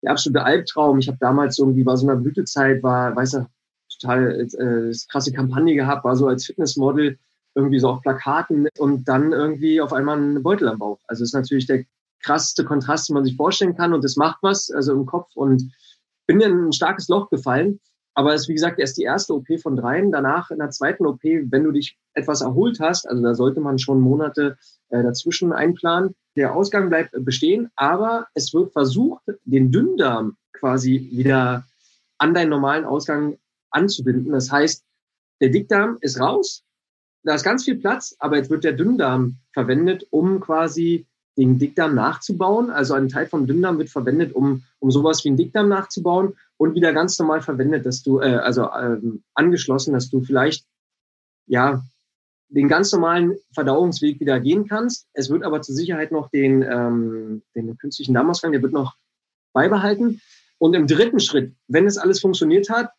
der 0.02 0.12
absolute 0.12 0.44
Albtraum. 0.44 1.00
Ich 1.00 1.10
habe 1.10 1.18
damals 1.20 1.60
irgendwie 1.60 1.84
bei 1.84 1.96
so 1.98 2.08
einer 2.08 2.16
Blütezeit, 2.16 2.82
war, 2.84 3.16
weiß 3.16 3.34
er, 3.36 3.50
total 3.98 4.42
äh, 4.42 4.96
krasse 5.10 5.32
Kampagne 5.32 5.76
gehabt, 5.76 6.04
war 6.04 6.16
so 6.16 6.28
als 6.28 6.46
Fitnessmodel 6.46 7.18
irgendwie 7.56 7.80
so 7.80 7.90
auf 7.90 8.02
Plakaten 8.02 8.68
und 8.78 9.08
dann 9.08 9.32
irgendwie 9.32 9.82
auf 9.82 9.94
einmal 9.94 10.18
einen 10.18 10.44
Beutel 10.44 10.68
am 10.68 10.80
Bauch. 10.80 11.00
Also 11.08 11.24
ist 11.24 11.34
natürlich 11.34 11.68
der 11.68 11.86
krasseste 12.22 12.66
Kontrast, 12.66 13.10
den 13.10 13.14
man 13.14 13.26
sich 13.26 13.36
vorstellen 13.36 13.76
kann 13.76 13.94
und 13.94 14.04
es 14.04 14.18
macht 14.18 14.40
was, 14.42 14.70
also 14.70 14.94
im 14.94 15.06
Kopf 15.06 15.30
und 15.36 15.72
bin 16.28 16.42
in 16.42 16.68
ein 16.68 16.74
starkes 16.74 17.08
Loch 17.08 17.30
gefallen. 17.30 17.80
Aber 18.18 18.34
es 18.34 18.42
ist, 18.42 18.48
wie 18.48 18.54
gesagt, 18.54 18.80
erst 18.80 18.98
die 18.98 19.04
erste 19.04 19.34
OP 19.34 19.48
von 19.62 19.76
dreien. 19.76 20.12
Danach 20.12 20.50
in 20.50 20.60
der 20.60 20.70
zweiten 20.70 21.06
OP, 21.06 21.22
wenn 21.24 21.64
du 21.66 21.72
dich 21.72 21.98
etwas 22.14 22.42
erholt 22.42 22.80
hast, 22.80 23.08
also 23.08 23.22
da 23.22 23.36
sollte 23.36 23.60
man 23.60 23.78
schon 23.78 24.00
Monate 24.00 24.58
äh, 24.90 25.04
dazwischen 25.04 25.52
einplanen. 25.52 26.16
Der 26.38 26.56
Ausgang 26.56 26.90
bleibt 26.90 27.12
bestehen, 27.26 27.70
aber 27.76 28.28
es 28.34 28.54
wird 28.54 28.72
versucht, 28.72 29.24
den 29.44 29.72
Dünndarm 29.72 30.38
quasi 30.54 31.10
wieder 31.12 31.66
an 32.18 32.34
deinen 32.34 32.50
normalen 32.50 32.86
Ausgang 32.86 33.38
anzubinden. 33.76 34.32
Das 34.32 34.52
heißt, 34.52 34.84
der 35.42 35.50
Dickdarm 35.50 35.98
ist 36.02 36.20
raus, 36.20 36.64
da 37.24 37.34
ist 37.34 37.44
ganz 37.44 37.66
viel 37.66 37.76
Platz, 37.76 38.16
aber 38.20 38.38
jetzt 38.38 38.50
wird 38.50 38.64
der 38.64 38.74
Dünndarm 38.74 39.38
verwendet, 39.52 40.06
um 40.12 40.40
quasi 40.40 41.08
den 41.38 41.58
Dickdarm 41.58 41.96
nachzubauen. 41.96 42.70
Also 42.70 42.94
ein 42.94 43.10
Teil 43.10 43.26
vom 43.26 43.48
Dünndarm 43.48 43.78
wird 43.78 43.90
verwendet, 43.90 44.34
um, 44.34 44.64
um 44.80 44.92
sowas 44.92 45.24
wie 45.24 45.30
einen 45.30 45.38
Dickdarm 45.38 45.68
nachzubauen 45.68 46.36
und 46.58 46.76
wieder 46.76 46.94
ganz 46.94 47.18
normal 47.20 47.42
verwendet, 47.42 47.86
dass 47.86 48.04
du, 48.04 48.20
äh, 48.20 48.36
also 48.36 48.70
ähm, 48.72 49.24
angeschlossen, 49.34 49.94
dass 49.94 50.10
du 50.10 50.22
vielleicht 50.22 50.66
ja 51.48 51.84
den 52.50 52.68
ganz 52.68 52.92
normalen 52.92 53.36
Verdauungsweg 53.54 54.20
wieder 54.20 54.40
gehen 54.40 54.68
kannst. 54.68 55.08
Es 55.14 55.30
wird 55.30 55.44
aber 55.44 55.62
zur 55.62 55.76
Sicherheit 55.76 56.12
noch 56.12 56.30
den, 56.30 56.62
ähm, 56.62 57.42
den 57.56 57.76
künstlichen 57.78 58.14
Darmausgang, 58.14 58.52
der 58.52 58.62
wird 58.62 58.72
noch 58.72 58.96
beibehalten. 59.52 60.22
Und 60.60 60.76
im 60.76 60.88
dritten 60.88 61.20
Schritt, 61.20 61.56
wenn 61.68 61.88
es 61.88 61.98
alles 61.98 62.22
funktioniert 62.22 62.70
hat, 62.70 62.92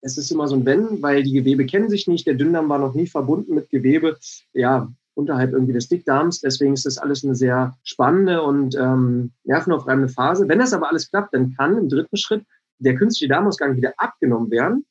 es 0.00 0.18
ist 0.18 0.30
immer 0.30 0.48
so 0.48 0.56
ein 0.56 0.64
Wenn, 0.64 1.02
weil 1.02 1.22
die 1.22 1.32
Gewebe 1.32 1.66
kennen 1.66 1.88
sich 1.88 2.06
nicht, 2.06 2.26
der 2.26 2.34
Dünndarm 2.34 2.68
war 2.68 2.78
noch 2.78 2.94
nie 2.94 3.06
verbunden 3.06 3.54
mit 3.54 3.70
Gewebe, 3.70 4.16
ja, 4.52 4.90
unterhalb 5.14 5.52
irgendwie 5.52 5.72
des 5.72 5.88
Dickdarms. 5.88 6.40
Deswegen 6.40 6.74
ist 6.74 6.86
das 6.86 6.96
alles 6.96 7.24
eine 7.24 7.34
sehr 7.34 7.76
spannende 7.82 8.42
und 8.42 8.76
ähm, 8.76 9.32
nervenaufreibende 9.44 10.08
Phase. 10.08 10.48
Wenn 10.48 10.60
das 10.60 10.72
aber 10.72 10.88
alles 10.88 11.10
klappt, 11.10 11.34
dann 11.34 11.54
kann 11.56 11.76
im 11.76 11.88
dritten 11.88 12.16
Schritt 12.16 12.44
der 12.78 12.94
künstliche 12.94 13.28
Darmausgang 13.28 13.76
wieder 13.76 13.92
abgenommen 13.96 14.50
werden. 14.50 14.86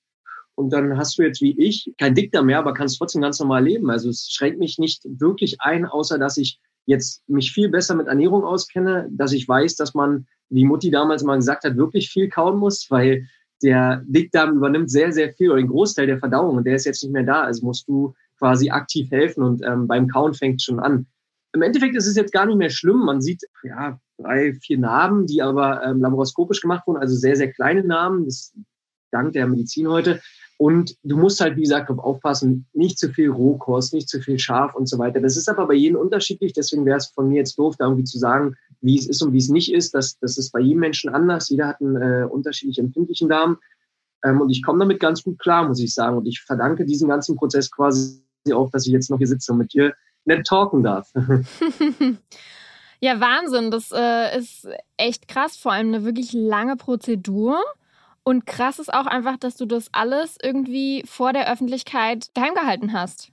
Und 0.55 0.71
dann 0.73 0.97
hast 0.97 1.17
du 1.17 1.23
jetzt 1.23 1.41
wie 1.41 1.57
ich 1.57 1.93
kein 1.97 2.13
Dickdarm 2.13 2.47
mehr, 2.47 2.59
aber 2.59 2.73
kannst 2.73 2.97
trotzdem 2.97 3.21
ganz 3.21 3.39
normal 3.39 3.63
leben. 3.63 3.89
Also 3.89 4.09
es 4.09 4.29
schränkt 4.29 4.59
mich 4.59 4.77
nicht 4.77 5.05
wirklich 5.05 5.61
ein, 5.61 5.85
außer 5.85 6.19
dass 6.19 6.35
ich 6.35 6.59
jetzt 6.85 7.21
mich 7.29 7.53
viel 7.53 7.69
besser 7.69 7.95
mit 7.95 8.07
Ernährung 8.07 8.43
auskenne, 8.43 9.07
dass 9.11 9.31
ich 9.31 9.47
weiß, 9.47 9.75
dass 9.75 9.93
man, 9.93 10.27
wie 10.49 10.65
Mutti 10.65 10.91
damals 10.91 11.23
mal 11.23 11.35
gesagt 11.35 11.63
hat, 11.63 11.77
wirklich 11.77 12.09
viel 12.09 12.27
kauen 12.27 12.57
muss, 12.57 12.87
weil 12.89 13.27
der 13.63 14.03
Dickdarm 14.05 14.57
übernimmt 14.57 14.91
sehr, 14.91 15.11
sehr 15.11 15.33
viel 15.33 15.49
oder 15.49 15.61
den 15.61 15.69
Großteil 15.69 16.07
der 16.07 16.19
Verdauung 16.19 16.57
und 16.57 16.65
der 16.65 16.75
ist 16.75 16.85
jetzt 16.85 17.03
nicht 17.03 17.13
mehr 17.13 17.23
da. 17.23 17.43
Also 17.43 17.65
musst 17.65 17.87
du 17.87 18.13
quasi 18.37 18.69
aktiv 18.69 19.09
helfen 19.11 19.43
und 19.43 19.63
ähm, 19.65 19.87
beim 19.87 20.07
Kauen 20.07 20.33
fängt 20.33 20.61
schon 20.61 20.79
an. 20.79 21.07
Im 21.53 21.61
Endeffekt 21.61 21.95
ist 21.95 22.07
es 22.07 22.15
jetzt 22.15 22.33
gar 22.33 22.45
nicht 22.45 22.57
mehr 22.57 22.69
schlimm. 22.69 23.05
Man 23.05 23.21
sieht 23.21 23.43
ja 23.63 23.99
drei, 24.17 24.53
vier 24.53 24.77
Narben, 24.77 25.25
die 25.25 25.41
aber 25.41 25.83
ähm, 25.83 26.01
laparoskopisch 26.01 26.61
gemacht 26.61 26.85
wurden, 26.85 27.01
also 27.01 27.15
sehr, 27.15 27.35
sehr 27.35 27.51
kleine 27.51 27.83
Narben, 27.83 28.25
das 28.25 28.53
dank 29.11 29.33
der 29.33 29.47
Medizin 29.47 29.87
heute. 29.87 30.21
Und 30.59 30.95
du 31.03 31.17
musst 31.17 31.39
halt, 31.39 31.55
wie 31.55 31.61
gesagt, 31.61 31.89
aufpassen, 31.91 32.65
nicht 32.73 32.97
zu 32.97 33.09
viel 33.09 33.29
Rohkost, 33.29 33.93
nicht 33.93 34.09
zu 34.09 34.19
viel 34.19 34.39
scharf 34.39 34.73
und 34.73 34.89
so 34.89 34.97
weiter. 34.97 35.21
Das 35.21 35.37
ist 35.37 35.47
aber 35.47 35.67
bei 35.67 35.75
jedem 35.75 35.99
unterschiedlich. 35.99 36.53
Deswegen 36.53 36.85
wäre 36.85 36.97
es 36.97 37.07
von 37.07 37.29
mir 37.29 37.37
jetzt 37.37 37.59
doof, 37.59 37.75
da 37.77 37.85
irgendwie 37.85 38.05
zu 38.05 38.17
sagen, 38.17 38.55
wie 38.81 38.97
es 38.97 39.07
ist 39.07 39.21
und 39.21 39.33
wie 39.33 39.37
es 39.37 39.49
nicht 39.49 39.73
ist. 39.73 39.93
Das, 39.93 40.17
das 40.19 40.37
ist 40.37 40.51
bei 40.51 40.59
jedem 40.59 40.79
Menschen 40.79 41.13
anders. 41.13 41.49
Jeder 41.49 41.67
hat 41.67 41.81
einen 41.81 41.95
äh, 41.95 42.25
unterschiedlich 42.25 42.79
empfindlichen 42.79 43.29
Darm. 43.29 43.57
Ähm, 44.23 44.41
und 44.41 44.49
ich 44.49 44.63
komme 44.63 44.79
damit 44.79 44.99
ganz 44.99 45.23
gut 45.23 45.39
klar, 45.39 45.67
muss 45.67 45.79
ich 45.79 45.93
sagen. 45.93 46.17
Und 46.17 46.25
ich 46.25 46.41
verdanke 46.41 46.85
diesen 46.85 47.09
ganzen 47.09 47.35
Prozess 47.35 47.71
quasi 47.71 48.21
auch, 48.53 48.69
dass 48.71 48.85
ich 48.85 48.93
jetzt 48.93 49.09
noch 49.09 49.17
hier 49.17 49.27
sitze 49.27 49.51
und 49.51 49.59
mit 49.59 49.73
dir 49.73 49.93
nett 50.25 50.45
talken 50.45 50.83
darf. 50.83 51.11
ja, 52.99 53.19
Wahnsinn. 53.19 53.71
Das 53.71 53.91
äh, 53.93 54.37
ist 54.37 54.67
echt 54.97 55.27
krass. 55.27 55.57
Vor 55.57 55.71
allem 55.71 55.87
eine 55.87 56.05
wirklich 56.05 56.33
lange 56.33 56.75
Prozedur. 56.75 57.59
Und 58.23 58.45
krass 58.45 58.79
ist 58.79 58.93
auch 58.93 59.05
einfach, 59.05 59.37
dass 59.37 59.55
du 59.55 59.65
das 59.65 59.89
alles 59.93 60.37
irgendwie 60.41 61.03
vor 61.05 61.31
der 61.31 61.51
Öffentlichkeit 61.51 62.29
geheim 62.33 62.55
gehalten 62.55 62.93
hast. 62.93 63.31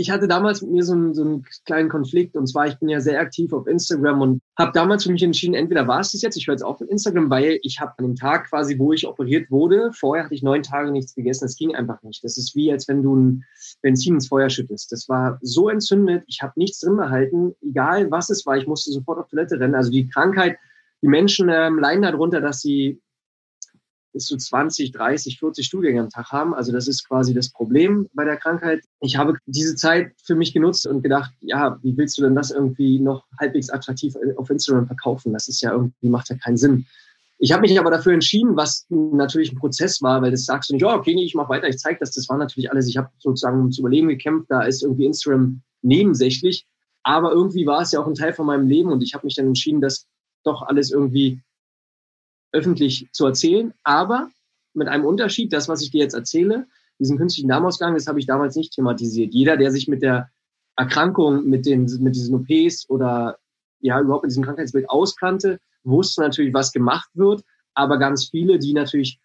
Ich 0.00 0.12
hatte 0.12 0.28
damals 0.28 0.62
mit 0.62 0.70
mir 0.70 0.84
so 0.84 0.92
einen, 0.92 1.12
so 1.12 1.22
einen 1.22 1.44
kleinen 1.66 1.88
Konflikt 1.88 2.36
und 2.36 2.46
zwar, 2.46 2.68
ich 2.68 2.78
bin 2.78 2.88
ja 2.88 3.00
sehr 3.00 3.18
aktiv 3.18 3.52
auf 3.52 3.66
Instagram 3.66 4.20
und 4.20 4.42
habe 4.56 4.70
damals 4.72 5.02
für 5.02 5.10
mich 5.10 5.24
entschieden, 5.24 5.54
entweder 5.54 5.88
war 5.88 5.98
es 5.98 6.12
das 6.12 6.22
jetzt, 6.22 6.36
ich 6.36 6.46
höre 6.46 6.54
jetzt 6.54 6.62
auf 6.62 6.78
mit 6.78 6.88
Instagram, 6.88 7.28
weil 7.30 7.58
ich 7.62 7.80
habe 7.80 7.94
an 7.96 8.04
dem 8.04 8.14
Tag 8.14 8.48
quasi, 8.48 8.78
wo 8.78 8.92
ich 8.92 9.08
operiert 9.08 9.50
wurde, 9.50 9.90
vorher 9.92 10.24
hatte 10.24 10.36
ich 10.36 10.44
neun 10.44 10.62
Tage 10.62 10.92
nichts 10.92 11.16
gegessen, 11.16 11.46
das 11.46 11.56
ging 11.56 11.74
einfach 11.74 12.00
nicht. 12.04 12.22
Das 12.22 12.38
ist 12.38 12.54
wie, 12.54 12.70
als 12.70 12.86
wenn 12.86 13.02
du 13.02 13.16
ein 13.16 13.44
Benzin 13.82 14.14
ins 14.14 14.28
Feuer 14.28 14.50
schüttest. 14.50 14.92
Das 14.92 15.08
war 15.08 15.40
so 15.42 15.68
entzündet, 15.68 16.22
ich 16.28 16.42
habe 16.42 16.52
nichts 16.54 16.78
drin 16.78 16.96
behalten, 16.96 17.56
egal 17.60 18.08
was 18.12 18.30
es 18.30 18.46
war, 18.46 18.56
ich 18.56 18.68
musste 18.68 18.92
sofort 18.92 19.18
auf 19.18 19.26
Toilette 19.26 19.58
rennen. 19.58 19.74
Also 19.74 19.90
die 19.90 20.08
Krankheit, 20.08 20.58
die 21.02 21.08
Menschen 21.08 21.48
ähm, 21.48 21.80
leiden 21.80 22.02
darunter, 22.02 22.40
dass 22.40 22.60
sie 22.60 23.00
bis 24.12 24.24
zu 24.24 24.36
20, 24.36 24.92
30, 24.92 25.38
40 25.38 25.66
Studiengänge 25.66 26.02
am 26.02 26.10
Tag 26.10 26.30
haben. 26.30 26.54
Also 26.54 26.72
das 26.72 26.88
ist 26.88 27.06
quasi 27.06 27.34
das 27.34 27.50
Problem 27.50 28.08
bei 28.14 28.24
der 28.24 28.36
Krankheit. 28.36 28.82
Ich 29.00 29.16
habe 29.16 29.34
diese 29.46 29.74
Zeit 29.76 30.12
für 30.24 30.34
mich 30.34 30.52
genutzt 30.52 30.86
und 30.86 31.02
gedacht, 31.02 31.32
ja, 31.40 31.78
wie 31.82 31.96
willst 31.96 32.18
du 32.18 32.22
denn 32.22 32.34
das 32.34 32.50
irgendwie 32.50 32.98
noch 32.98 33.24
halbwegs 33.38 33.70
attraktiv 33.70 34.14
auf 34.36 34.50
Instagram 34.50 34.86
verkaufen? 34.86 35.32
Das 35.32 35.48
ist 35.48 35.60
ja 35.60 35.72
irgendwie, 35.72 36.08
macht 36.08 36.30
ja 36.30 36.36
keinen 36.36 36.56
Sinn. 36.56 36.86
Ich 37.40 37.52
habe 37.52 37.62
mich 37.62 37.78
aber 37.78 37.90
dafür 37.90 38.12
entschieden, 38.12 38.56
was 38.56 38.86
natürlich 38.88 39.52
ein 39.52 39.58
Prozess 39.58 40.02
war, 40.02 40.20
weil 40.22 40.32
das 40.32 40.44
sagst 40.44 40.70
du 40.70 40.74
nicht, 40.74 40.84
oh, 40.84 40.90
okay, 40.90 41.14
nee, 41.14 41.24
ich 41.24 41.34
mache 41.34 41.50
weiter, 41.50 41.68
ich 41.68 41.78
zeige 41.78 42.00
das. 42.00 42.10
Das 42.10 42.28
war 42.28 42.36
natürlich 42.36 42.70
alles, 42.70 42.88
ich 42.88 42.96
habe 42.96 43.10
sozusagen 43.18 43.58
ums 43.58 43.78
Überleben 43.78 44.08
gekämpft, 44.08 44.46
da 44.50 44.62
ist 44.62 44.82
irgendwie 44.82 45.06
Instagram 45.06 45.62
nebensächlich. 45.82 46.66
Aber 47.04 47.30
irgendwie 47.30 47.64
war 47.64 47.82
es 47.82 47.92
ja 47.92 48.00
auch 48.00 48.06
ein 48.08 48.14
Teil 48.14 48.32
von 48.32 48.46
meinem 48.46 48.66
Leben 48.66 48.90
und 48.90 49.02
ich 49.02 49.14
habe 49.14 49.24
mich 49.24 49.36
dann 49.36 49.46
entschieden, 49.46 49.80
das 49.80 50.06
doch 50.44 50.62
alles 50.62 50.90
irgendwie 50.90 51.40
öffentlich 52.52 53.08
zu 53.12 53.26
erzählen, 53.26 53.74
aber 53.82 54.30
mit 54.74 54.88
einem 54.88 55.04
Unterschied, 55.04 55.52
das, 55.52 55.68
was 55.68 55.82
ich 55.82 55.90
dir 55.90 56.02
jetzt 56.02 56.14
erzähle, 56.14 56.66
diesen 56.98 57.18
künstlichen 57.18 57.48
Darmausgang, 57.48 57.94
das 57.94 58.06
habe 58.06 58.18
ich 58.18 58.26
damals 58.26 58.56
nicht 58.56 58.72
thematisiert. 58.72 59.32
Jeder, 59.32 59.56
der 59.56 59.70
sich 59.70 59.88
mit 59.88 60.02
der 60.02 60.30
Erkrankung, 60.76 61.44
mit, 61.44 61.66
den, 61.66 61.84
mit 62.00 62.14
diesen 62.14 62.34
OPs 62.34 62.88
oder 62.88 63.38
ja 63.80 64.00
überhaupt 64.00 64.24
mit 64.24 64.30
diesem 64.30 64.44
Krankheitsbild 64.44 64.88
auskannte, 64.90 65.58
wusste 65.84 66.20
natürlich, 66.22 66.54
was 66.54 66.72
gemacht 66.72 67.08
wird, 67.14 67.44
aber 67.74 67.98
ganz 67.98 68.28
viele, 68.28 68.58
die 68.58 68.72
natürlich 68.72 69.20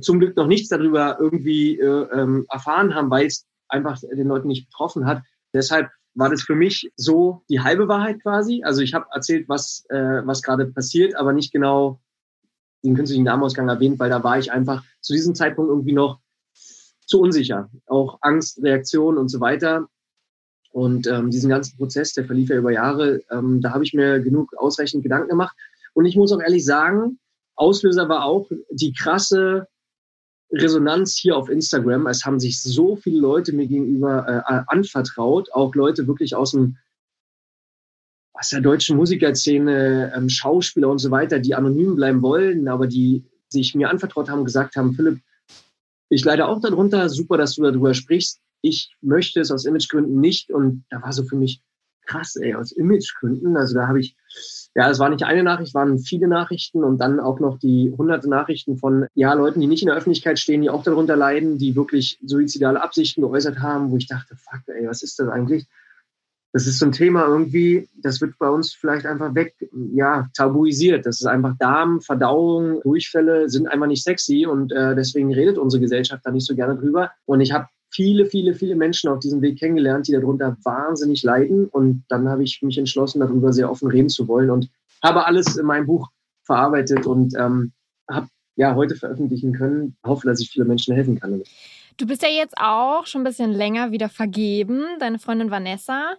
zum 0.00 0.18
Glück 0.18 0.36
noch 0.36 0.46
nichts 0.46 0.68
darüber 0.68 1.18
irgendwie 1.20 1.78
äh, 1.78 2.06
ähm, 2.12 2.46
erfahren 2.50 2.94
haben, 2.94 3.10
weil 3.10 3.26
es 3.26 3.46
einfach 3.68 3.98
den 4.00 4.28
Leuten 4.28 4.48
nicht 4.48 4.66
betroffen 4.66 5.06
hat. 5.06 5.22
Deshalb 5.52 5.90
war 6.14 6.30
das 6.30 6.42
für 6.42 6.54
mich 6.54 6.90
so 6.96 7.42
die 7.48 7.60
halbe 7.60 7.88
Wahrheit 7.88 8.22
quasi. 8.22 8.62
Also 8.64 8.82
ich 8.82 8.94
habe 8.94 9.06
erzählt, 9.12 9.48
was, 9.48 9.84
äh, 9.88 10.22
was 10.24 10.42
gerade 10.42 10.66
passiert, 10.66 11.16
aber 11.16 11.32
nicht 11.32 11.52
genau 11.52 12.00
den 12.84 12.94
künstlichen 12.94 13.24
Darmausgang 13.24 13.68
erwähnt, 13.68 13.98
weil 13.98 14.10
da 14.10 14.22
war 14.22 14.38
ich 14.38 14.52
einfach 14.52 14.84
zu 15.00 15.12
diesem 15.12 15.34
Zeitpunkt 15.34 15.70
irgendwie 15.70 15.92
noch 15.92 16.20
zu 17.06 17.20
unsicher. 17.20 17.70
Auch 17.86 18.18
Angst, 18.20 18.62
Reaktion 18.62 19.18
und 19.18 19.28
so 19.28 19.40
weiter. 19.40 19.88
Und 20.70 21.06
ähm, 21.06 21.30
diesen 21.30 21.50
ganzen 21.50 21.76
Prozess, 21.76 22.12
der 22.14 22.24
verlief 22.24 22.50
ja 22.50 22.56
über 22.56 22.72
Jahre, 22.72 23.20
ähm, 23.30 23.60
da 23.60 23.72
habe 23.72 23.84
ich 23.84 23.94
mir 23.94 24.20
genug 24.20 24.56
ausreichend 24.56 25.02
Gedanken 25.02 25.28
gemacht. 25.28 25.56
Und 25.92 26.06
ich 26.06 26.16
muss 26.16 26.32
auch 26.32 26.40
ehrlich 26.40 26.64
sagen, 26.64 27.18
Auslöser 27.54 28.08
war 28.08 28.24
auch 28.24 28.50
die 28.70 28.92
krasse 28.92 29.68
Resonanz 30.50 31.14
hier 31.16 31.36
auf 31.36 31.48
Instagram. 31.48 32.06
Es 32.06 32.24
haben 32.24 32.40
sich 32.40 32.60
so 32.60 32.96
viele 32.96 33.20
Leute 33.20 33.52
mir 33.52 33.66
gegenüber 33.66 34.26
äh, 34.26 34.62
anvertraut, 34.66 35.52
auch 35.52 35.74
Leute 35.74 36.06
wirklich 36.06 36.34
aus 36.34 36.50
dem 36.50 36.76
aus 38.44 38.50
der 38.50 38.60
deutschen 38.60 38.98
Musikerszene, 38.98 40.12
ähm, 40.14 40.28
Schauspieler 40.28 40.90
und 40.90 40.98
so 40.98 41.10
weiter, 41.10 41.38
die 41.38 41.54
anonym 41.54 41.96
bleiben 41.96 42.20
wollen, 42.20 42.68
aber 42.68 42.86
die 42.86 43.24
sich 43.48 43.74
mir 43.74 43.88
anvertraut 43.88 44.28
haben, 44.28 44.44
gesagt 44.44 44.76
haben, 44.76 44.92
Philipp, 44.92 45.20
ich 46.10 46.22
leide 46.26 46.46
auch 46.46 46.60
darunter, 46.60 47.08
super, 47.08 47.38
dass 47.38 47.54
du 47.54 47.62
darüber 47.62 47.94
sprichst. 47.94 48.40
Ich 48.60 48.94
möchte 49.00 49.40
es 49.40 49.50
aus 49.50 49.64
Imagegründen 49.64 50.20
nicht. 50.20 50.50
Und 50.50 50.84
da 50.90 51.00
war 51.00 51.14
so 51.14 51.24
für 51.24 51.36
mich 51.36 51.62
krass, 52.06 52.36
ey, 52.36 52.54
aus 52.54 52.70
Imagegründen. 52.70 53.56
Also 53.56 53.76
da 53.76 53.88
habe 53.88 54.00
ich, 54.00 54.14
ja, 54.74 54.90
es 54.90 54.98
war 54.98 55.08
nicht 55.08 55.24
eine 55.24 55.42
Nachricht, 55.42 55.72
waren 55.72 55.98
viele 55.98 56.28
Nachrichten 56.28 56.84
und 56.84 56.98
dann 56.98 57.20
auch 57.20 57.40
noch 57.40 57.58
die 57.58 57.94
hunderte 57.96 58.28
Nachrichten 58.28 58.76
von, 58.76 59.06
ja, 59.14 59.32
Leuten, 59.32 59.62
die 59.62 59.66
nicht 59.68 59.80
in 59.80 59.88
der 59.88 59.96
Öffentlichkeit 59.96 60.38
stehen, 60.38 60.60
die 60.60 60.68
auch 60.68 60.82
darunter 60.82 61.16
leiden, 61.16 61.56
die 61.56 61.76
wirklich 61.76 62.18
suizidale 62.22 62.82
Absichten 62.82 63.22
geäußert 63.22 63.60
haben, 63.60 63.90
wo 63.90 63.96
ich 63.96 64.06
dachte, 64.06 64.36
fuck, 64.36 64.60
ey, 64.66 64.86
was 64.86 65.02
ist 65.02 65.18
das 65.18 65.28
eigentlich? 65.28 65.66
Das 66.54 66.68
ist 66.68 66.78
so 66.78 66.86
ein 66.86 66.92
Thema 66.92 67.26
irgendwie, 67.26 67.88
das 67.96 68.20
wird 68.20 68.38
bei 68.38 68.48
uns 68.48 68.72
vielleicht 68.72 69.06
einfach 69.06 69.34
weg, 69.34 69.56
ja, 69.92 70.28
tabuisiert. 70.36 71.04
Das 71.04 71.20
ist 71.20 71.26
einfach 71.26 71.56
Darm, 71.58 72.00
Verdauung, 72.00 72.80
Durchfälle 72.82 73.48
sind 73.50 73.66
einfach 73.66 73.88
nicht 73.88 74.04
sexy 74.04 74.46
und 74.46 74.70
äh, 74.70 74.94
deswegen 74.94 75.34
redet 75.34 75.58
unsere 75.58 75.80
Gesellschaft 75.80 76.24
da 76.24 76.30
nicht 76.30 76.46
so 76.46 76.54
gerne 76.54 76.76
drüber. 76.76 77.10
Und 77.26 77.40
ich 77.40 77.50
habe 77.50 77.66
viele, 77.90 78.26
viele, 78.26 78.54
viele 78.54 78.76
Menschen 78.76 79.10
auf 79.10 79.18
diesem 79.18 79.42
Weg 79.42 79.58
kennengelernt, 79.58 80.06
die 80.06 80.12
darunter 80.12 80.56
wahnsinnig 80.62 81.24
leiden. 81.24 81.66
Und 81.66 82.04
dann 82.08 82.28
habe 82.28 82.44
ich 82.44 82.62
mich 82.62 82.78
entschlossen, 82.78 83.18
darüber 83.18 83.52
sehr 83.52 83.68
offen 83.68 83.88
reden 83.88 84.08
zu 84.08 84.28
wollen 84.28 84.50
und 84.50 84.70
habe 85.02 85.26
alles 85.26 85.56
in 85.56 85.66
meinem 85.66 85.86
Buch 85.86 86.08
verarbeitet 86.44 87.04
und 87.04 87.34
ähm, 87.36 87.72
habe 88.08 88.28
ja 88.54 88.76
heute 88.76 88.94
veröffentlichen 88.94 89.54
können. 89.54 89.96
Hoffe, 90.06 90.28
dass 90.28 90.40
ich 90.40 90.50
viele 90.50 90.66
Menschen 90.66 90.94
helfen 90.94 91.18
kann. 91.18 91.42
Du 91.96 92.06
bist 92.06 92.22
ja 92.22 92.28
jetzt 92.28 92.56
auch 92.58 93.06
schon 93.06 93.20
ein 93.20 93.24
bisschen 93.24 93.52
länger 93.52 93.92
wieder 93.92 94.08
vergeben, 94.08 94.82
deine 94.98 95.20
Freundin 95.20 95.52
Vanessa. 95.52 96.14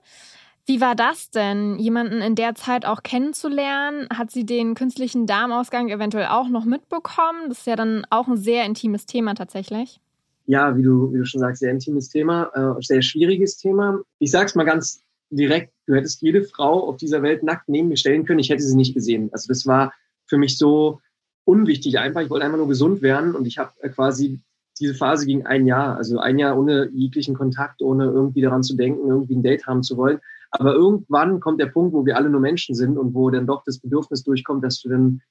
Wie 0.65 0.79
war 0.79 0.95
das 0.95 1.29
denn, 1.31 1.77
jemanden 1.77 2.21
in 2.21 2.35
der 2.35 2.55
Zeit 2.55 2.85
auch 2.85 3.03
kennenzulernen? 3.03 4.07
Hat 4.11 4.31
sie 4.31 4.45
den 4.45 4.73
künstlichen 4.73 5.27
Darmausgang 5.27 5.89
eventuell 5.89 6.27
auch 6.27 6.47
noch 6.47 6.63
mitbekommen? 6.63 7.49
Das 7.49 7.59
ist 7.59 7.67
ja 7.67 7.75
dann 7.75 8.05
auch 8.09 8.27
ein 8.27 8.37
sehr 8.37 8.65
intimes 8.65 9.05
Thema 9.05 9.35
tatsächlich. 9.35 9.99
Ja, 10.47 10.77
wie 10.77 10.81
du, 10.81 11.11
wie 11.11 11.17
du 11.17 11.25
schon 11.25 11.41
sagst, 11.41 11.59
sehr 11.59 11.71
intimes 11.71 12.07
Thema, 12.09 12.49
äh, 12.53 12.81
sehr 12.81 13.01
schwieriges 13.01 13.57
Thema. 13.57 13.99
Ich 14.19 14.31
sag's 14.31 14.55
mal 14.55 14.63
ganz 14.63 15.01
direkt, 15.29 15.73
du 15.87 15.95
hättest 15.95 16.21
jede 16.21 16.43
Frau 16.43 16.87
auf 16.87 16.97
dieser 16.97 17.21
Welt 17.21 17.43
nackt 17.43 17.67
neben 17.67 17.89
mir 17.89 17.97
stellen 17.97 18.25
können, 18.25 18.39
ich 18.39 18.49
hätte 18.49 18.63
sie 18.63 18.75
nicht 18.75 18.93
gesehen. 18.93 19.29
Also 19.33 19.47
das 19.49 19.67
war 19.67 19.93
für 20.27 20.37
mich 20.37 20.57
so 20.57 21.01
unwichtig 21.43 21.99
einfach. 21.99 22.21
Ich 22.21 22.29
wollte 22.29 22.45
einfach 22.45 22.57
nur 22.57 22.67
gesund 22.67 23.01
werden 23.01 23.35
und 23.35 23.45
ich 23.45 23.57
habe 23.57 23.71
äh, 23.81 23.89
quasi 23.89 24.39
diese 24.79 24.93
Phase 24.93 25.25
ging 25.25 25.45
ein 25.45 25.65
Jahr, 25.65 25.95
also 25.95 26.19
ein 26.19 26.37
Jahr 26.37 26.57
ohne 26.57 26.89
jeglichen 26.93 27.35
Kontakt, 27.35 27.81
ohne 27.81 28.05
irgendwie 28.05 28.41
daran 28.41 28.63
zu 28.63 28.75
denken, 28.75 29.07
irgendwie 29.07 29.35
ein 29.35 29.43
Date 29.43 29.65
haben 29.67 29.83
zu 29.83 29.97
wollen. 29.97 30.19
Aber 30.51 30.73
irgendwann 30.73 31.39
kommt 31.39 31.59
der 31.59 31.67
Punkt, 31.67 31.93
wo 31.93 32.05
wir 32.05 32.17
alle 32.17 32.29
nur 32.29 32.41
Menschen 32.41 32.75
sind 32.75 32.97
und 32.97 33.13
wo 33.13 33.29
dann 33.29 33.47
doch 33.47 33.63
das 33.65 33.79
Bedürfnis 33.79 34.23
durchkommt, 34.23 34.63
dass 34.63 34.81
du 34.81 34.89
dann 34.89 35.21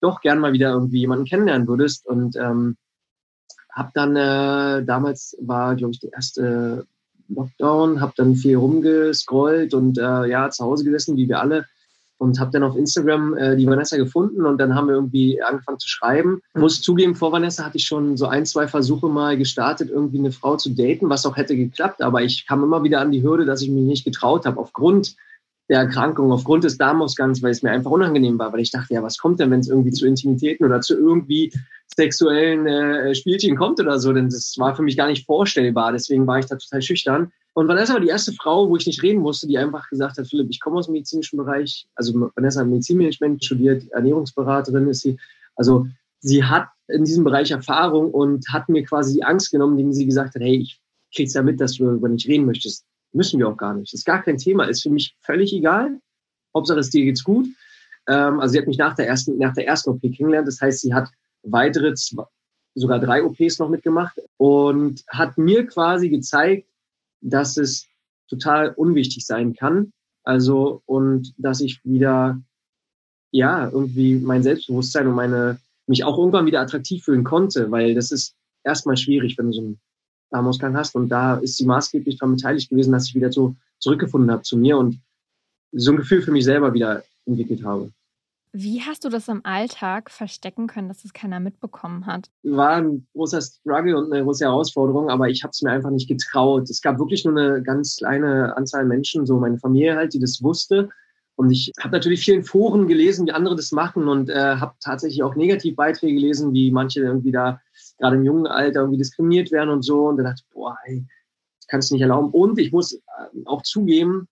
doch 0.00 0.20
gern 0.20 0.38
mal 0.38 0.52
wieder 0.52 0.70
irgendwie 0.70 1.00
jemanden 1.00 1.24
kennenlernen 1.24 1.68
würdest. 1.68 2.06
Und 2.06 2.36
ähm, 2.36 2.76
hab 3.70 3.92
dann 3.94 4.16
äh, 4.16 4.84
damals 4.84 5.36
war, 5.40 5.76
glaube 5.76 5.92
ich, 5.92 6.00
der 6.00 6.12
erste 6.12 6.86
Lockdown, 7.28 8.00
hab 8.00 8.14
dann 8.16 8.34
viel 8.34 8.56
rumgescrollt 8.56 9.74
und 9.74 9.98
äh, 9.98 10.26
ja 10.26 10.50
zu 10.50 10.64
Hause 10.64 10.84
gesessen, 10.84 11.16
wie 11.16 11.28
wir 11.28 11.40
alle 11.40 11.66
und 12.22 12.38
habe 12.38 12.52
dann 12.52 12.62
auf 12.62 12.76
Instagram 12.76 13.36
äh, 13.36 13.56
die 13.56 13.66
Vanessa 13.66 13.96
gefunden 13.96 14.46
und 14.46 14.58
dann 14.58 14.76
haben 14.76 14.86
wir 14.86 14.94
irgendwie 14.94 15.42
angefangen 15.42 15.80
zu 15.80 15.88
schreiben. 15.88 16.40
Muss 16.54 16.80
zugeben, 16.80 17.16
vor 17.16 17.32
Vanessa 17.32 17.64
hatte 17.64 17.78
ich 17.78 17.84
schon 17.84 18.16
so 18.16 18.26
ein, 18.26 18.46
zwei 18.46 18.68
Versuche 18.68 19.08
mal 19.08 19.36
gestartet, 19.36 19.90
irgendwie 19.90 20.20
eine 20.20 20.30
Frau 20.30 20.56
zu 20.56 20.70
daten, 20.70 21.10
was 21.10 21.26
auch 21.26 21.36
hätte 21.36 21.56
geklappt, 21.56 22.00
aber 22.00 22.22
ich 22.22 22.46
kam 22.46 22.62
immer 22.62 22.84
wieder 22.84 23.00
an 23.00 23.10
die 23.10 23.24
Hürde, 23.24 23.44
dass 23.44 23.60
ich 23.60 23.70
mich 23.70 23.82
nicht 23.82 24.04
getraut 24.04 24.46
habe 24.46 24.60
aufgrund 24.60 25.16
der 25.72 25.80
Erkrankung, 25.80 26.30
aufgrund 26.32 26.64
des 26.64 26.76
Darmausgangs, 26.76 27.42
weil 27.42 27.50
es 27.50 27.62
mir 27.62 27.70
einfach 27.70 27.90
unangenehm 27.90 28.38
war, 28.38 28.52
weil 28.52 28.60
ich 28.60 28.70
dachte, 28.70 28.92
ja, 28.92 29.02
was 29.02 29.16
kommt 29.16 29.40
denn, 29.40 29.50
wenn 29.50 29.60
es 29.60 29.70
irgendwie 29.70 29.90
zu 29.90 30.06
Intimitäten 30.06 30.66
oder 30.66 30.82
zu 30.82 30.94
irgendwie 30.94 31.50
sexuellen 31.96 32.66
äh, 32.66 33.14
Spielchen 33.14 33.56
kommt 33.56 33.80
oder 33.80 33.98
so, 33.98 34.12
denn 34.12 34.28
das 34.28 34.54
war 34.58 34.76
für 34.76 34.82
mich 34.82 34.98
gar 34.98 35.08
nicht 35.08 35.24
vorstellbar, 35.24 35.92
deswegen 35.92 36.26
war 36.26 36.38
ich 36.38 36.44
da 36.44 36.56
total 36.56 36.82
schüchtern. 36.82 37.32
Und 37.54 37.68
Vanessa 37.68 37.94
war 37.94 38.00
die 38.00 38.08
erste 38.08 38.32
Frau, 38.34 38.68
wo 38.68 38.76
ich 38.76 38.86
nicht 38.86 39.02
reden 39.02 39.22
musste, 39.22 39.46
die 39.46 39.56
einfach 39.56 39.88
gesagt 39.88 40.18
hat, 40.18 40.28
Philipp, 40.28 40.48
ich 40.50 40.60
komme 40.60 40.76
aus 40.76 40.86
dem 40.86 40.92
medizinischen 40.92 41.38
Bereich. 41.38 41.86
Also 41.94 42.30
Vanessa 42.34 42.60
hat 42.60 42.68
Medizinmanagement 42.68 43.42
studiert, 43.42 43.90
Ernährungsberaterin 43.92 44.88
ist 44.88 45.00
sie. 45.00 45.16
Also 45.56 45.86
sie 46.20 46.44
hat 46.44 46.68
in 46.88 47.04
diesem 47.04 47.24
Bereich 47.24 47.50
Erfahrung 47.50 48.10
und 48.10 48.44
hat 48.52 48.68
mir 48.68 48.84
quasi 48.84 49.14
die 49.14 49.24
Angst 49.24 49.50
genommen, 49.50 49.78
indem 49.78 49.94
sie 49.94 50.04
gesagt 50.04 50.34
hat, 50.34 50.42
hey, 50.42 50.56
ich 50.56 50.82
krieg's 51.14 51.32
ja 51.32 51.42
mit, 51.42 51.62
dass 51.62 51.76
du 51.76 51.86
darüber 51.86 52.10
nicht 52.10 52.28
reden 52.28 52.44
möchtest. 52.44 52.84
Müssen 53.12 53.38
wir 53.38 53.48
auch 53.48 53.56
gar 53.56 53.74
nicht. 53.74 53.92
Das 53.92 54.00
ist 54.00 54.06
gar 54.06 54.22
kein 54.22 54.38
Thema, 54.38 54.64
ist 54.64 54.82
für 54.82 54.90
mich 54.90 55.14
völlig 55.20 55.52
egal. 55.52 56.00
Hauptsache 56.54 56.78
es 56.78 56.90
dir 56.90 57.04
geht's 57.04 57.24
gut. 57.24 57.46
Ähm, 58.08 58.40
also 58.40 58.52
sie 58.52 58.58
hat 58.58 58.66
mich 58.66 58.78
nach 58.78 58.94
der 58.94 59.06
ersten, 59.06 59.38
nach 59.38 59.54
der 59.54 59.66
ersten 59.66 59.90
OP 59.90 60.00
kennengelernt. 60.00 60.48
Das 60.48 60.60
heißt, 60.60 60.80
sie 60.80 60.94
hat 60.94 61.08
weitere, 61.42 61.94
zwei, 61.94 62.24
sogar 62.74 62.98
drei 62.98 63.22
OPs 63.22 63.58
noch 63.58 63.68
mitgemacht 63.68 64.18
und 64.38 65.02
hat 65.08 65.36
mir 65.38 65.66
quasi 65.66 66.08
gezeigt, 66.08 66.66
dass 67.20 67.56
es 67.56 67.86
total 68.28 68.70
unwichtig 68.70 69.26
sein 69.26 69.54
kann. 69.54 69.92
Also, 70.24 70.82
und 70.86 71.34
dass 71.36 71.60
ich 71.60 71.84
wieder, 71.84 72.40
ja, 73.30 73.68
irgendwie 73.68 74.14
mein 74.14 74.42
Selbstbewusstsein 74.42 75.06
und 75.08 75.14
meine, 75.14 75.58
mich 75.86 76.04
auch 76.04 76.16
irgendwann 76.16 76.46
wieder 76.46 76.60
attraktiv 76.60 77.04
fühlen 77.04 77.24
konnte, 77.24 77.70
weil 77.70 77.94
das 77.94 78.12
ist 78.12 78.34
erstmal 78.62 78.96
schwierig, 78.96 79.36
wenn 79.36 79.46
du 79.46 79.52
so 79.52 79.60
einen 79.60 79.80
Darmausgang 80.32 80.76
hast. 80.76 80.94
Und 80.94 81.08
da 81.08 81.36
ist 81.36 81.56
sie 81.56 81.66
maßgeblich 81.66 82.18
daran 82.18 82.36
beteiligt 82.36 82.70
gewesen, 82.70 82.92
dass 82.92 83.08
ich 83.08 83.14
wieder 83.14 83.30
so 83.30 83.54
zurückgefunden 83.78 84.30
habe 84.30 84.42
zu 84.42 84.56
mir 84.56 84.78
und 84.78 85.00
so 85.72 85.92
ein 85.92 85.96
Gefühl 85.96 86.22
für 86.22 86.32
mich 86.32 86.44
selber 86.44 86.74
wieder 86.74 87.02
entwickelt 87.26 87.64
habe. 87.64 87.90
Wie 88.54 88.82
hast 88.82 89.04
du 89.04 89.08
das 89.08 89.28
im 89.28 89.40
Alltag 89.44 90.10
verstecken 90.10 90.66
können, 90.66 90.88
dass 90.88 91.06
es 91.06 91.14
keiner 91.14 91.40
mitbekommen 91.40 92.04
hat? 92.04 92.28
War 92.42 92.76
ein 92.76 93.06
großer 93.14 93.40
Struggle 93.40 93.96
und 93.96 94.12
eine 94.12 94.22
große 94.22 94.44
Herausforderung, 94.44 95.08
aber 95.08 95.30
ich 95.30 95.42
habe 95.42 95.52
es 95.52 95.62
mir 95.62 95.70
einfach 95.70 95.88
nicht 95.88 96.06
getraut. 96.06 96.68
Es 96.68 96.82
gab 96.82 96.98
wirklich 96.98 97.24
nur 97.24 97.34
eine 97.38 97.62
ganz 97.62 97.96
kleine 97.96 98.54
Anzahl 98.54 98.84
Menschen, 98.84 99.24
so 99.24 99.38
meine 99.38 99.58
Familie 99.58 99.96
halt, 99.96 100.12
die 100.12 100.20
das 100.20 100.42
wusste. 100.42 100.90
Und 101.34 101.50
ich 101.50 101.72
habe 101.80 101.94
natürlich 101.94 102.24
vielen 102.24 102.44
Foren 102.44 102.88
gelesen, 102.88 103.26
wie 103.26 103.32
andere 103.32 103.56
das 103.56 103.72
machen 103.72 104.06
und 104.06 104.28
äh, 104.28 104.56
habe 104.56 104.74
tatsächlich 104.80 105.22
auch 105.22 105.34
Negativbeiträge 105.34 106.12
gelesen, 106.12 106.52
wie 106.52 106.70
manche 106.70 107.00
irgendwie 107.00 107.32
da 107.32 107.58
gerade 108.02 108.16
im 108.16 108.24
jungen 108.24 108.48
Alter 108.48 108.80
irgendwie 108.80 108.98
diskriminiert 108.98 109.52
werden 109.52 109.70
und 109.70 109.82
so. 109.82 110.08
Und 110.08 110.16
da 110.16 110.24
dachte 110.24 110.42
ich, 110.44 110.52
boah, 110.52 110.76
ey, 110.84 111.06
kannst 111.68 111.90
du 111.90 111.94
nicht 111.94 112.02
erlauben. 112.02 112.32
Und 112.32 112.58
ich 112.58 112.72
muss 112.72 112.94
äh, 112.94 112.98
auch 113.46 113.62
zugeben, 113.62 114.28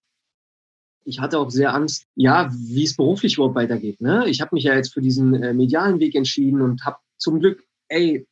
ich 1.05 1.21
hatte 1.21 1.39
auch 1.39 1.51
sehr 1.51 1.73
Angst, 1.73 2.07
ja, 2.17 2.51
wie 2.53 2.85
es 2.85 2.97
beruflich 2.97 3.37
überhaupt 3.37 3.55
weitergeht. 3.55 4.01
Ne? 4.01 4.29
Ich 4.29 4.41
habe 4.41 4.55
mich 4.55 4.65
ja 4.65 4.75
jetzt 4.75 4.93
für 4.93 5.01
diesen 5.01 5.41
äh, 5.41 5.55
medialen 5.55 6.01
Weg 6.01 6.15
entschieden 6.15 6.61
und 6.61 6.85
habe 6.85 6.99
zum 7.17 7.39
Glück, 7.39 7.65
ey, 7.89 8.27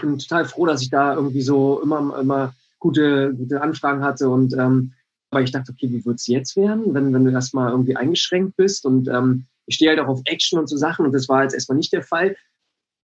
bin 0.00 0.18
total 0.18 0.44
froh, 0.44 0.66
dass 0.66 0.82
ich 0.82 0.90
da 0.90 1.14
irgendwie 1.14 1.40
so 1.40 1.80
immer, 1.82 2.18
immer 2.20 2.54
gute, 2.78 3.34
gute 3.34 3.62
Anfragen 3.62 4.02
hatte 4.02 4.28
und 4.28 4.52
ähm, 4.54 4.92
aber 5.30 5.42
ich 5.42 5.50
dachte, 5.50 5.72
okay, 5.72 5.90
wie 5.90 6.04
wird's 6.04 6.26
jetzt 6.28 6.56
werden, 6.56 6.94
wenn, 6.94 7.12
wenn 7.12 7.24
du 7.24 7.32
erstmal 7.32 7.70
irgendwie 7.70 7.96
eingeschränkt 7.96 8.56
bist 8.56 8.84
und 8.84 9.08
ähm, 9.08 9.46
ich 9.66 9.76
stehe 9.76 9.90
halt 9.90 10.00
auch 10.00 10.08
auf 10.08 10.20
Action 10.26 10.58
und 10.58 10.68
so 10.68 10.76
Sachen 10.76 11.06
und 11.06 11.12
das 11.12 11.28
war 11.28 11.42
jetzt 11.42 11.54
erstmal 11.54 11.76
nicht 11.76 11.92
der 11.92 12.02
Fall 12.02 12.36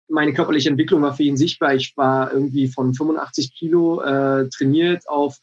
meine 0.09 0.33
körperliche 0.33 0.71
Entwicklung 0.71 1.03
war 1.03 1.15
für 1.15 1.23
ihn 1.23 1.37
sichtbar. 1.37 1.75
Ich 1.75 1.97
war 1.97 2.33
irgendwie 2.33 2.69
von 2.69 2.95
85 2.95 3.55
Kilo 3.55 4.01
äh, 4.01 4.49
trainiert 4.49 5.09
auf 5.09 5.39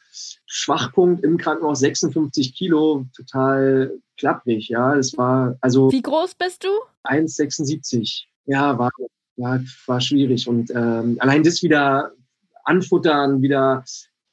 Schwachpunkt 0.46 1.24
im 1.24 1.38
Krankenhaus 1.38 1.80
56 1.80 2.56
Kilo, 2.56 3.06
total 3.16 4.00
klapprig. 4.18 4.70
Ja, 4.70 4.96
das 4.96 5.18
war 5.18 5.58
also. 5.62 5.92
Wie 5.92 6.02
groß 6.02 6.36
bist 6.36 6.64
du? 6.64 6.70
1,76. 7.04 8.24
Ja, 8.46 8.78
war, 8.78 8.92
war, 9.38 9.60
war 9.86 10.02
schwierig. 10.02 10.48
Und 10.48 10.72
ähm, 10.72 11.18
allein 11.20 11.44
das 11.44 11.62
wieder 11.62 12.12
anfuttern, 12.64 13.42
wieder 13.42 13.84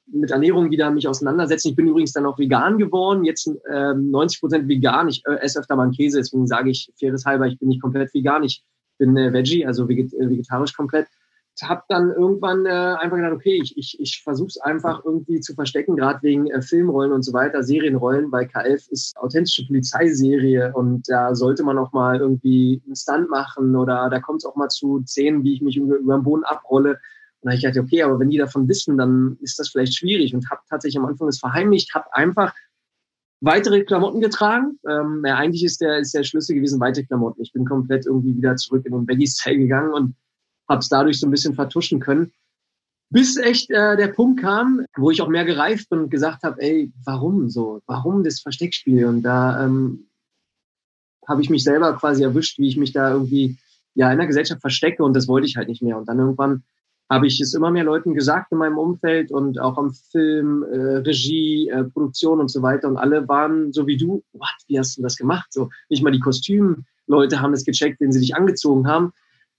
mit 0.06 0.30
Ernährung 0.30 0.70
wieder 0.70 0.90
mich 0.90 1.08
auseinandersetzen. 1.08 1.68
Ich 1.68 1.76
bin 1.76 1.86
übrigens 1.86 2.12
dann 2.12 2.26
auch 2.26 2.38
vegan 2.38 2.78
geworden, 2.78 3.24
jetzt 3.24 3.50
ähm, 3.72 4.10
90 4.10 4.40
Prozent 4.40 4.68
vegan. 4.68 5.08
Ich 5.08 5.22
äh, 5.26 5.36
esse 5.36 5.60
öfter 5.60 5.76
mal 5.76 5.84
einen 5.84 5.92
Käse, 5.92 6.18
deswegen 6.18 6.46
sage 6.46 6.70
ich 6.70 6.90
faires 6.98 7.24
halber, 7.24 7.46
ich 7.46 7.58
bin 7.58 7.68
nicht 7.68 7.80
komplett 7.80 8.12
vegan. 8.12 8.42
Ich 8.42 8.62
bin 9.02 9.16
äh, 9.16 9.32
Veggie, 9.32 9.66
also 9.66 9.88
veget 9.88 10.14
äh, 10.14 10.30
vegetarisch 10.30 10.74
komplett. 10.74 11.08
Hab 11.60 11.86
dann 11.88 12.10
irgendwann 12.10 12.64
äh, 12.64 12.70
einfach 12.70 13.16
gedacht, 13.16 13.34
okay, 13.34 13.60
ich, 13.62 13.76
ich, 13.76 14.00
ich 14.00 14.22
versuche 14.22 14.48
es 14.48 14.58
einfach 14.58 15.04
irgendwie 15.04 15.38
zu 15.40 15.54
verstecken, 15.54 15.96
gerade 15.96 16.22
wegen 16.22 16.46
äh, 16.46 16.62
Filmrollen 16.62 17.12
und 17.12 17.22
so 17.22 17.32
weiter, 17.32 17.62
Serienrollen, 17.62 18.32
weil 18.32 18.46
K11 18.46 18.90
ist 18.90 19.16
authentische 19.18 19.66
Polizeiserie 19.66 20.72
und 20.74 21.08
da 21.08 21.34
sollte 21.34 21.62
man 21.62 21.78
auch 21.78 21.92
mal 21.92 22.18
irgendwie 22.18 22.80
einen 22.86 22.96
Stunt 22.96 23.28
machen 23.28 23.76
oder 23.76 24.08
da 24.08 24.20
kommt 24.20 24.38
es 24.38 24.46
auch 24.46 24.56
mal 24.56 24.68
zu 24.68 25.02
Szenen, 25.06 25.44
wie 25.44 25.54
ich 25.54 25.60
mich 25.60 25.76
über, 25.76 25.96
über 25.96 26.16
den 26.16 26.24
Boden 26.24 26.44
abrolle. 26.44 26.92
Und 26.92 26.98
da 27.42 27.50
habe 27.50 27.56
ich 27.56 27.62
gedacht, 27.62 27.84
okay, 27.84 28.02
aber 28.02 28.18
wenn 28.18 28.30
die 28.30 28.38
davon 28.38 28.66
wissen, 28.66 28.96
dann 28.96 29.36
ist 29.42 29.58
das 29.58 29.68
vielleicht 29.68 29.94
schwierig 29.94 30.34
und 30.34 30.48
habe 30.50 30.62
tatsächlich 30.70 30.98
am 30.98 31.06
Anfang 31.06 31.26
das 31.26 31.38
verheimlicht, 31.38 31.94
habe 31.94 32.06
einfach 32.14 32.54
weitere 33.42 33.82
Klamotten 33.84 34.20
getragen. 34.20 34.78
Ähm, 34.88 35.22
ja, 35.26 35.36
eigentlich 35.36 35.64
ist 35.64 35.80
der, 35.80 35.98
ist 35.98 36.14
der 36.14 36.22
Schlüssel 36.22 36.54
gewesen, 36.54 36.80
weitere 36.80 37.04
Klamotten. 37.04 37.42
Ich 37.42 37.52
bin 37.52 37.64
komplett 37.64 38.06
irgendwie 38.06 38.36
wieder 38.36 38.56
zurück 38.56 38.86
in 38.86 38.92
den 38.92 39.04
Baggy-Style 39.04 39.58
gegangen 39.58 39.92
und 39.92 40.14
habe 40.68 40.78
es 40.78 40.88
dadurch 40.88 41.18
so 41.18 41.26
ein 41.26 41.30
bisschen 41.30 41.54
vertuschen 41.54 42.00
können. 42.00 42.32
Bis 43.10 43.36
echt 43.36 43.70
äh, 43.70 43.96
der 43.96 44.08
Punkt 44.08 44.40
kam, 44.40 44.86
wo 44.96 45.10
ich 45.10 45.20
auch 45.20 45.28
mehr 45.28 45.44
gereift 45.44 45.90
bin 45.90 45.98
und 45.98 46.10
gesagt 46.10 46.44
habe, 46.44 46.62
ey, 46.62 46.90
warum 47.04 47.50
so? 47.50 47.82
Warum 47.86 48.24
das 48.24 48.40
Versteckspiel? 48.40 49.04
Und 49.04 49.22
da 49.22 49.64
ähm, 49.64 50.06
habe 51.28 51.42
ich 51.42 51.50
mich 51.50 51.64
selber 51.64 51.94
quasi 51.96 52.22
erwischt, 52.22 52.58
wie 52.58 52.68
ich 52.68 52.76
mich 52.76 52.92
da 52.92 53.10
irgendwie 53.10 53.58
ja 53.94 54.10
in 54.10 54.18
der 54.18 54.26
Gesellschaft 54.28 54.62
verstecke 54.62 55.04
und 55.04 55.14
das 55.14 55.28
wollte 55.28 55.46
ich 55.46 55.56
halt 55.56 55.68
nicht 55.68 55.82
mehr. 55.82 55.98
Und 55.98 56.08
dann 56.08 56.18
irgendwann 56.18 56.62
habe 57.10 57.26
ich 57.26 57.40
es 57.40 57.54
immer 57.54 57.70
mehr 57.70 57.84
Leuten 57.84 58.14
gesagt 58.14 58.52
in 58.52 58.58
meinem 58.58 58.78
Umfeld 58.78 59.30
und 59.30 59.60
auch 59.60 59.76
am 59.76 59.92
Film, 59.92 60.62
äh, 60.62 60.96
Regie, 60.98 61.68
äh, 61.68 61.84
Produktion 61.84 62.40
und 62.40 62.50
so 62.50 62.62
weiter. 62.62 62.88
Und 62.88 62.96
alle 62.96 63.28
waren 63.28 63.72
so 63.72 63.86
wie 63.86 63.96
du, 63.96 64.22
what, 64.32 64.48
wie 64.68 64.78
hast 64.78 64.96
du 64.96 65.02
das 65.02 65.16
gemacht? 65.16 65.52
So, 65.52 65.68
nicht 65.88 66.02
mal 66.02 66.12
die 66.12 66.20
Kostümleute 66.20 67.40
haben 67.40 67.52
es 67.52 67.64
gecheckt, 67.64 68.00
den 68.00 68.12
sie 68.12 68.20
dich 68.20 68.34
angezogen 68.34 68.86
haben. 68.86 69.12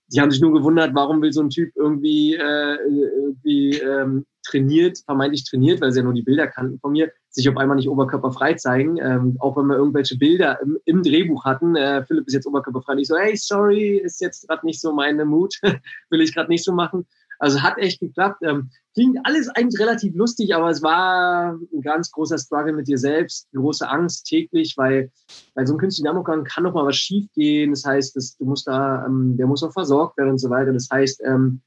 Die 0.08 0.20
haben 0.20 0.30
sich 0.30 0.40
nur 0.40 0.52
gewundert, 0.52 0.94
warum 0.94 1.22
will 1.22 1.32
so 1.32 1.42
ein 1.42 1.50
Typ 1.50 1.70
irgendwie, 1.76 2.34
äh, 2.34 2.76
irgendwie 2.86 3.78
ähm, 3.78 4.26
trainiert, 4.44 4.98
vermeintlich 5.04 5.44
trainiert, 5.44 5.80
weil 5.80 5.92
sie 5.92 6.00
ja 6.00 6.04
nur 6.04 6.12
die 6.12 6.22
Bilder 6.22 6.46
kannten 6.46 6.78
von 6.78 6.92
mir, 6.92 7.10
sich 7.30 7.48
auf 7.48 7.56
einmal 7.56 7.76
nicht 7.76 7.88
oberkörperfrei 7.88 8.54
zeigen. 8.54 8.98
Ähm, 8.98 9.36
auch 9.40 9.56
wenn 9.56 9.66
wir 9.66 9.76
irgendwelche 9.76 10.16
Bilder 10.16 10.60
im, 10.60 10.78
im 10.84 11.02
Drehbuch 11.02 11.44
hatten, 11.44 11.74
äh, 11.74 12.04
Philipp 12.04 12.26
ist 12.26 12.34
jetzt 12.34 12.46
oberkörperfrei, 12.46 12.96
ich 12.96 13.08
so, 13.08 13.16
hey, 13.16 13.36
sorry, 13.36 13.96
ist 13.96 14.20
jetzt 14.20 14.46
gerade 14.46 14.66
nicht 14.66 14.80
so 14.80 14.92
meine 14.92 15.24
Mut, 15.24 15.58
will 16.10 16.20
ich 16.20 16.34
gerade 16.34 16.50
nicht 16.50 16.64
so 16.64 16.72
machen. 16.72 17.06
Also 17.38 17.62
hat 17.62 17.78
echt 17.78 18.00
geklappt. 18.00 18.42
Ähm, 18.42 18.70
klingt 18.94 19.18
alles 19.24 19.48
eigentlich 19.48 19.80
relativ 19.80 20.14
lustig, 20.14 20.54
aber 20.54 20.70
es 20.70 20.82
war 20.82 21.54
ein 21.54 21.80
ganz 21.82 22.10
großer 22.10 22.38
Struggle 22.38 22.72
mit 22.72 22.88
dir 22.88 22.98
selbst, 22.98 23.48
große 23.52 23.88
Angst 23.88 24.26
täglich, 24.26 24.74
weil 24.76 25.10
bei 25.54 25.64
so 25.66 25.72
einem 25.72 25.80
künstlichen 25.80 26.06
Darmorgan 26.06 26.44
kann 26.44 26.64
noch 26.64 26.74
mal 26.74 26.86
was 26.86 26.96
schief 26.96 27.26
gehen. 27.34 27.70
Das 27.70 27.84
heißt, 27.84 28.16
das, 28.16 28.36
du 28.36 28.44
musst 28.44 28.66
da, 28.66 29.04
ähm, 29.06 29.36
der 29.36 29.46
muss 29.46 29.62
auch 29.62 29.72
versorgt 29.72 30.16
werden 30.16 30.30
und 30.30 30.38
so 30.38 30.50
weiter. 30.50 30.72
Das 30.72 30.88
heißt, 30.90 31.22
ähm, 31.26 31.60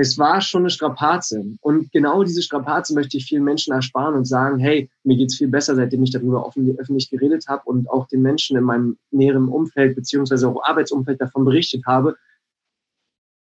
es 0.00 0.16
war 0.16 0.40
schon 0.40 0.62
eine 0.62 0.70
Strapaze. 0.70 1.44
Und 1.60 1.90
genau 1.90 2.22
diese 2.22 2.40
Strapaze 2.40 2.94
möchte 2.94 3.16
ich 3.16 3.24
vielen 3.24 3.42
Menschen 3.42 3.74
ersparen 3.74 4.14
und 4.14 4.26
sagen, 4.26 4.60
hey, 4.60 4.88
mir 5.02 5.16
geht's 5.16 5.36
viel 5.36 5.48
besser, 5.48 5.74
seitdem 5.74 6.04
ich 6.04 6.12
darüber 6.12 6.46
offen, 6.46 6.72
öffentlich 6.78 7.10
geredet 7.10 7.46
habe 7.48 7.62
und 7.64 7.90
auch 7.90 8.06
den 8.06 8.22
Menschen 8.22 8.56
in 8.56 8.62
meinem 8.62 8.96
näheren 9.10 9.48
Umfeld 9.48 9.96
beziehungsweise 9.96 10.48
auch 10.48 10.62
Arbeitsumfeld 10.62 11.20
davon 11.20 11.44
berichtet 11.44 11.82
habe. 11.84 12.14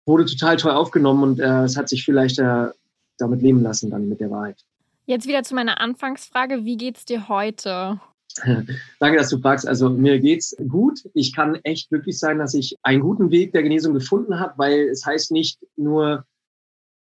Wurde 0.08 0.26
total 0.26 0.56
toll 0.56 0.72
aufgenommen 0.72 1.22
und 1.22 1.40
äh, 1.40 1.64
es 1.64 1.78
hat 1.78 1.90
sich 1.90 2.04
vielleicht 2.04 2.40
äh, 2.40 2.68
damit 3.18 3.42
leben 3.42 3.62
lassen 3.62 3.92
dann 3.92 4.08
mit 4.08 4.20
der 4.20 4.32
Wahrheit. 4.32 4.58
Jetzt 5.06 5.28
wieder 5.28 5.44
zu 5.44 5.54
meiner 5.54 5.80
Anfangsfrage. 5.80 6.66
Wie 6.66 6.78
geht's 6.78 7.06
dir 7.06 7.30
heute? 7.30 8.00
Danke, 9.00 9.18
dass 9.18 9.30
du 9.30 9.40
fragst. 9.40 9.68
Also 9.68 9.90
mir 9.90 10.20
geht's 10.20 10.56
gut. 10.68 11.00
Ich 11.14 11.36
kann 11.36 11.56
echt 11.64 11.90
glücklich 11.90 12.18
sein, 12.20 12.40
dass 12.40 12.54
ich 12.54 12.76
einen 12.84 13.02
guten 13.02 13.32
Weg 13.32 13.52
der 13.52 13.64
Genesung 13.64 13.94
gefunden 13.94 14.40
habe, 14.40 14.54
weil 14.58 14.90
es 14.90 15.06
heißt 15.06 15.32
nicht 15.32 15.60
nur 15.76 16.26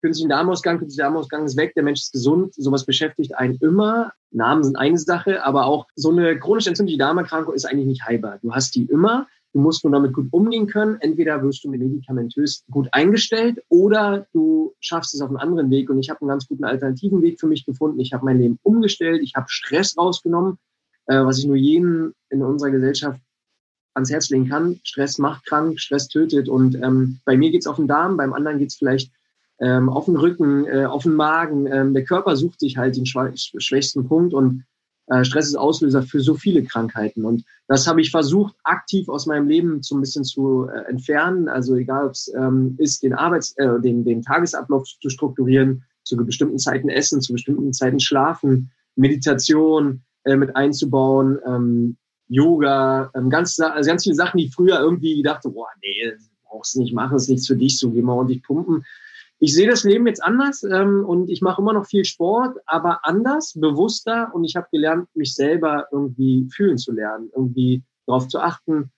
künstlichen 0.02 0.30
Darmausgang, 0.30 0.78
künstlicher 0.78 1.04
Darmausgang 1.08 1.46
ist 1.46 1.58
weg, 1.58 1.74
der 1.76 1.84
Mensch 1.84 2.02
ist 2.02 2.14
gesund. 2.14 2.54
Sowas 2.54 2.86
beschäftigt 2.86 3.36
einen 3.36 3.58
immer. 3.62 4.14
Namen 4.32 4.64
sind 4.64 4.76
eine 4.76 4.98
Sache, 4.98 5.44
aber 5.44 5.66
auch 5.66 5.88
so 5.96 6.12
eine 6.12 6.38
chronisch 6.40 6.68
entzündliche 6.68 7.00
Darmerkrankung 7.00 7.54
ist 7.54 7.66
eigentlich 7.66 7.88
nicht 7.88 8.06
heilbar. 8.06 8.38
Du 8.42 8.54
hast 8.54 8.76
die 8.76 8.86
immer. 8.86 9.28
Du 9.56 9.62
musst 9.62 9.86
nur 9.86 9.94
damit 9.94 10.12
gut 10.12 10.28
umgehen 10.32 10.68
können. 10.68 10.98
Entweder 11.00 11.42
wirst 11.42 11.64
du 11.64 11.70
medikamentös 11.70 12.66
gut 12.70 12.90
eingestellt 12.92 13.64
oder 13.70 14.28
du 14.34 14.74
schaffst 14.82 15.14
es 15.14 15.22
auf 15.22 15.30
einen 15.30 15.38
anderen 15.38 15.72
Weg. 15.72 15.90
Und 15.90 15.98
ich 15.98 16.10
habe 16.10 16.20
einen 16.20 16.28
ganz 16.28 16.46
guten 16.46 16.66
alternativen 16.66 17.22
Weg 17.22 17.40
für 17.40 17.48
mich 17.48 17.66
gefunden. 17.66 18.02
Ich 18.02 18.12
habe 18.12 18.26
mein 18.26 18.38
Leben 18.38 18.60
umgestellt. 18.64 19.22
Ich 19.24 19.34
habe 19.34 19.46
Stress 19.48 19.98
rausgenommen, 19.98 20.58
äh, 21.06 21.24
was 21.24 21.40
ich 21.40 21.46
nur 21.46 21.56
jedem 21.56 22.14
in 22.30 22.44
unserer 22.44 22.70
Gesellschaft 22.70 23.22
ans 23.94 24.12
Herz 24.12 24.30
legen 24.30 24.50
kann. 24.50 24.82
Stress 24.84 25.20
macht 25.20 25.46
krank, 25.46 25.80
Stress 25.80 26.10
tötet. 26.10 26.50
Und 26.50 26.76
ähm, 26.76 27.22
bei 27.24 27.38
mir 27.38 27.50
geht's 27.50 27.66
auf 27.66 27.78
den 27.78 27.88
Darm, 27.88 28.18
beim 28.18 28.34
anderen 28.34 28.60
geht's 28.60 28.76
vielleicht 28.76 29.10
ähm, 29.62 29.88
auf 29.88 30.04
den 30.04 30.18
Rücken, 30.18 30.66
äh, 30.66 30.84
auf 30.84 31.04
den 31.04 31.16
Magen. 31.16 31.66
Ähm, 31.68 31.94
der 31.94 32.04
Körper 32.04 32.36
sucht 32.36 32.60
sich 32.60 32.76
halt 32.76 32.98
den 32.98 33.06
schwächsten 33.06 34.06
Punkt 34.06 34.34
und 34.34 34.66
Stress 35.24 35.48
ist 35.48 35.56
Auslöser 35.56 36.02
für 36.02 36.20
so 36.20 36.34
viele 36.34 36.64
Krankheiten. 36.64 37.26
Und 37.26 37.44
das 37.68 37.88
habe 37.88 38.02
ich 38.02 38.10
versucht, 38.10 38.56
aktiv 38.64 39.08
aus 39.08 39.28
meinem 39.28 39.48
Leben 39.48 39.84
so 39.84 39.96
ein 39.96 40.02
bisschen 40.02 40.24
zu 40.24 40.68
äh, 40.68 40.90
entfernen. 40.90 41.48
Also 41.48 41.76
egal, 41.76 42.08
ob 42.08 42.12
es 42.14 42.32
ähm, 42.36 42.76
ist, 42.80 43.04
den 43.04 43.14
Arbeits-, 43.14 43.56
äh, 43.58 43.80
den, 43.82 44.04
den 44.04 44.22
Tagesablauf 44.24 44.86
zu 44.86 45.10
strukturieren, 45.10 45.84
zu 46.04 46.18
bestimmten 46.18 46.58
Zeiten 46.58 46.90
essen, 46.90 47.22
zu 47.22 47.34
bestimmten 47.34 47.74
Zeiten 47.74 48.00
schlafen, 48.00 48.72
Meditation 48.96 50.02
äh, 50.24 50.36
mit 50.36 50.56
einzubauen, 50.56 51.40
ähm, 51.48 51.98
Yoga, 52.28 53.12
ähm, 53.16 53.30
ganz, 53.30 53.60
also 53.60 53.88
ganz 53.88 54.04
viele 54.04 54.16
Sachen, 54.16 54.40
die 54.40 54.50
früher 54.50 54.80
irgendwie 54.80 55.22
dachte, 55.22 55.50
boah, 55.50 55.68
nee, 55.84 56.14
brauchst 56.48 56.78
nicht 56.78 56.94
machen, 56.94 57.18
ist 57.18 57.30
nichts 57.30 57.46
für 57.46 57.56
dich, 57.56 57.78
so 57.78 57.92
geh 57.92 58.02
mal 58.02 58.14
ordentlich 58.14 58.42
pumpen 58.42 58.84
ich 59.46 59.54
sehe 59.54 59.70
das 59.70 59.84
Leben 59.84 60.08
jetzt 60.08 60.24
anders 60.24 60.64
ähm, 60.64 61.06
und 61.06 61.30
ich 61.30 61.44
mache 61.44 61.62
immer 61.62 61.72
noch 61.72 61.86
viel 61.86 62.04
Sport, 62.04 62.58
aber 62.66 63.02
anders, 63.04 63.54
bewusster 63.54 64.32
und 64.34 64.44
ich 64.44 64.56
habe 64.56 64.66
gelernt, 64.72 65.08
mich 65.14 65.36
selber 65.36 65.86
irgendwie 65.92 66.50
fühlen 66.52 66.80
zu 66.80 66.92
lernen, 66.92 67.30
irgendwie 67.36 67.84
darauf 68.08 68.28
zu 68.28 68.40
achten, 68.40 68.92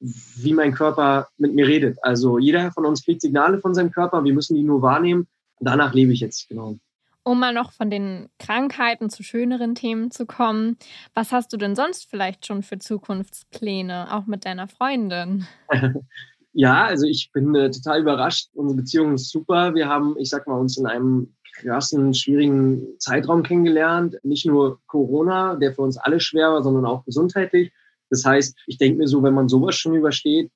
wie 0.00 0.54
mein 0.54 0.74
Körper 0.74 1.28
mit 1.36 1.54
mir 1.54 1.68
redet. 1.68 1.98
Also 2.02 2.40
jeder 2.40 2.72
von 2.72 2.84
uns 2.84 3.04
kriegt 3.04 3.20
Signale 3.20 3.60
von 3.60 3.72
seinem 3.72 3.92
Körper, 3.92 4.24
wir 4.24 4.34
müssen 4.34 4.56
die 4.56 4.64
nur 4.64 4.82
wahrnehmen. 4.82 5.28
Und 5.60 5.68
danach 5.68 5.94
lebe 5.94 6.12
ich 6.12 6.18
jetzt, 6.18 6.48
genau. 6.48 6.76
Um 7.22 7.38
mal 7.38 7.54
noch 7.54 7.70
von 7.70 7.90
den 7.90 8.28
Krankheiten 8.40 9.08
zu 9.08 9.22
schöneren 9.22 9.76
Themen 9.76 10.10
zu 10.10 10.26
kommen, 10.26 10.78
was 11.14 11.30
hast 11.30 11.52
du 11.52 11.56
denn 11.56 11.76
sonst 11.76 12.10
vielleicht 12.10 12.44
schon 12.44 12.64
für 12.64 12.80
Zukunftspläne, 12.80 14.12
auch 14.12 14.26
mit 14.26 14.46
deiner 14.46 14.66
Freundin? 14.66 15.46
Ja, 16.52 16.84
also 16.86 17.06
ich 17.06 17.30
bin 17.32 17.54
äh, 17.54 17.70
total 17.70 18.00
überrascht. 18.00 18.48
Unsere 18.54 18.80
Beziehung 18.80 19.14
ist 19.14 19.30
super. 19.30 19.74
Wir 19.74 19.88
haben, 19.88 20.16
ich 20.18 20.30
sag 20.30 20.46
mal, 20.46 20.58
uns 20.58 20.76
in 20.76 20.86
einem 20.86 21.34
krassen, 21.54 22.12
schwierigen 22.14 22.98
Zeitraum 22.98 23.42
kennengelernt. 23.42 24.16
Nicht 24.22 24.46
nur 24.46 24.80
Corona, 24.86 25.56
der 25.56 25.74
für 25.74 25.82
uns 25.82 25.96
alle 25.96 26.20
schwer 26.20 26.52
war, 26.52 26.62
sondern 26.62 26.86
auch 26.86 27.04
gesundheitlich. 27.04 27.72
Das 28.08 28.24
heißt, 28.24 28.56
ich 28.66 28.78
denke 28.78 28.98
mir 28.98 29.06
so, 29.06 29.22
wenn 29.22 29.34
man 29.34 29.48
sowas 29.48 29.76
schon 29.76 29.94
übersteht, 29.94 30.50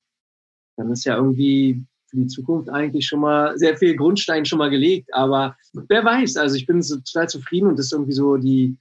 dann 0.76 0.90
ist 0.90 1.04
ja 1.04 1.16
irgendwie 1.16 1.84
für 2.08 2.16
die 2.16 2.26
Zukunft 2.26 2.68
eigentlich 2.68 3.06
schon 3.06 3.20
mal 3.20 3.56
sehr 3.56 3.76
viel 3.76 3.94
Grundstein 3.96 4.44
schon 4.44 4.58
mal 4.58 4.70
gelegt. 4.70 5.14
Aber 5.14 5.56
wer 5.72 6.04
weiß, 6.04 6.36
also 6.36 6.56
ich 6.56 6.66
bin 6.66 6.82
so 6.82 6.96
total 6.96 7.28
zufrieden 7.28 7.68
und 7.68 7.78
das 7.78 7.86
ist 7.86 7.92
irgendwie 7.92 8.12
so 8.12 8.36
die 8.36 8.76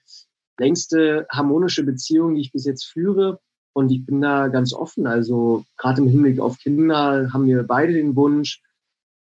längste 0.59 1.27
harmonische 1.31 1.83
Beziehung, 1.83 2.35
die 2.35 2.41
ich 2.41 2.51
bis 2.51 2.65
jetzt 2.65 2.85
führe. 2.85 3.39
Und 3.73 3.91
ich 3.91 4.05
bin 4.05 4.21
da 4.21 4.47
ganz 4.47 4.73
offen. 4.73 5.07
Also 5.07 5.65
gerade 5.77 6.01
im 6.01 6.07
Hinblick 6.07 6.39
auf 6.39 6.57
Kinder 6.59 7.29
haben 7.33 7.47
wir 7.47 7.63
beide 7.63 7.93
den 7.93 8.15
Wunsch, 8.15 8.61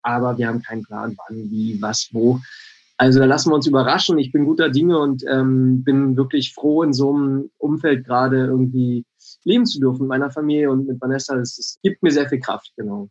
aber 0.03 0.37
wir 0.39 0.49
haben 0.49 0.63
keinen 0.63 0.83
Plan, 0.83 1.17
wann, 1.17 1.51
wie, 1.51 1.81
was, 1.81 2.11
wo. 2.13 2.41
Also 2.99 3.19
da 3.19 3.25
lassen 3.25 3.51
wir 3.51 3.55
uns 3.55 3.67
überraschen. 3.67 4.19
Ich 4.19 4.31
bin 4.31 4.45
guter 4.45 4.69
Dinge 4.69 4.99
und 4.99 5.25
ähm, 5.29 5.83
bin 5.83 6.17
wirklich 6.17 6.55
froh, 6.55 6.83
in 6.83 6.93
so 6.93 7.13
einem 7.13 7.51
Umfeld 7.59 8.05
gerade 8.05 8.47
irgendwie 8.47 9.05
leben 9.45 9.67
zu 9.67 9.81
dürfen 9.81 10.03
mit 10.03 10.09
meiner 10.09 10.31
Familie 10.31 10.71
und 10.71 10.87
mit 10.87 11.01
Vanessa. 11.01 11.35
Das, 11.35 11.57
das 11.57 11.79
gibt 11.83 12.03
mir 12.03 12.11
sehr 12.11 12.29
viel 12.29 12.41
Kraft, 12.41 12.73
genau. 12.77 13.09